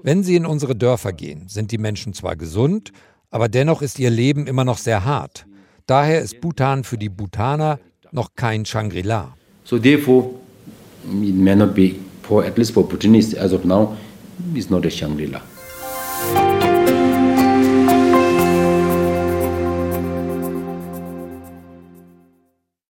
Wenn 0.06 0.22
Sie 0.22 0.36
in 0.36 0.46
unsere 0.46 0.76
Dörfer 0.76 1.14
gehen, 1.14 1.48
sind 1.48 1.72
die 1.72 1.78
Menschen 1.78 2.14
zwar 2.14 2.36
gesund, 2.36 2.92
aber 3.32 3.48
dennoch 3.48 3.82
ist 3.82 4.00
ihr 4.00 4.10
Leben 4.10 4.48
immer 4.48 4.66
noch 4.66 4.78
sehr 4.78 5.06
hart. 5.06 5.46
Daher 5.88 6.20
ist 6.20 6.42
Bhutan 6.42 6.84
für 6.84 6.98
die 6.98 7.08
Bhutaner 7.08 7.80
noch 8.12 8.36
kein 8.36 8.66
Shangri-La. 8.66 9.34
So 9.64 9.80
therefore, 9.80 10.32
it 11.06 11.36
may 11.36 11.56
not 11.56 11.74
be 11.74 11.96
for 12.22 12.44
at 12.44 12.58
least 12.58 12.74
for 12.74 12.86
Bhutanese 12.86 13.34
as 13.40 13.54
of 13.54 13.64
now, 13.64 13.96
it's 14.54 14.70
not 14.70 14.86
a 14.86 14.90
Shangri-La. 14.90 15.42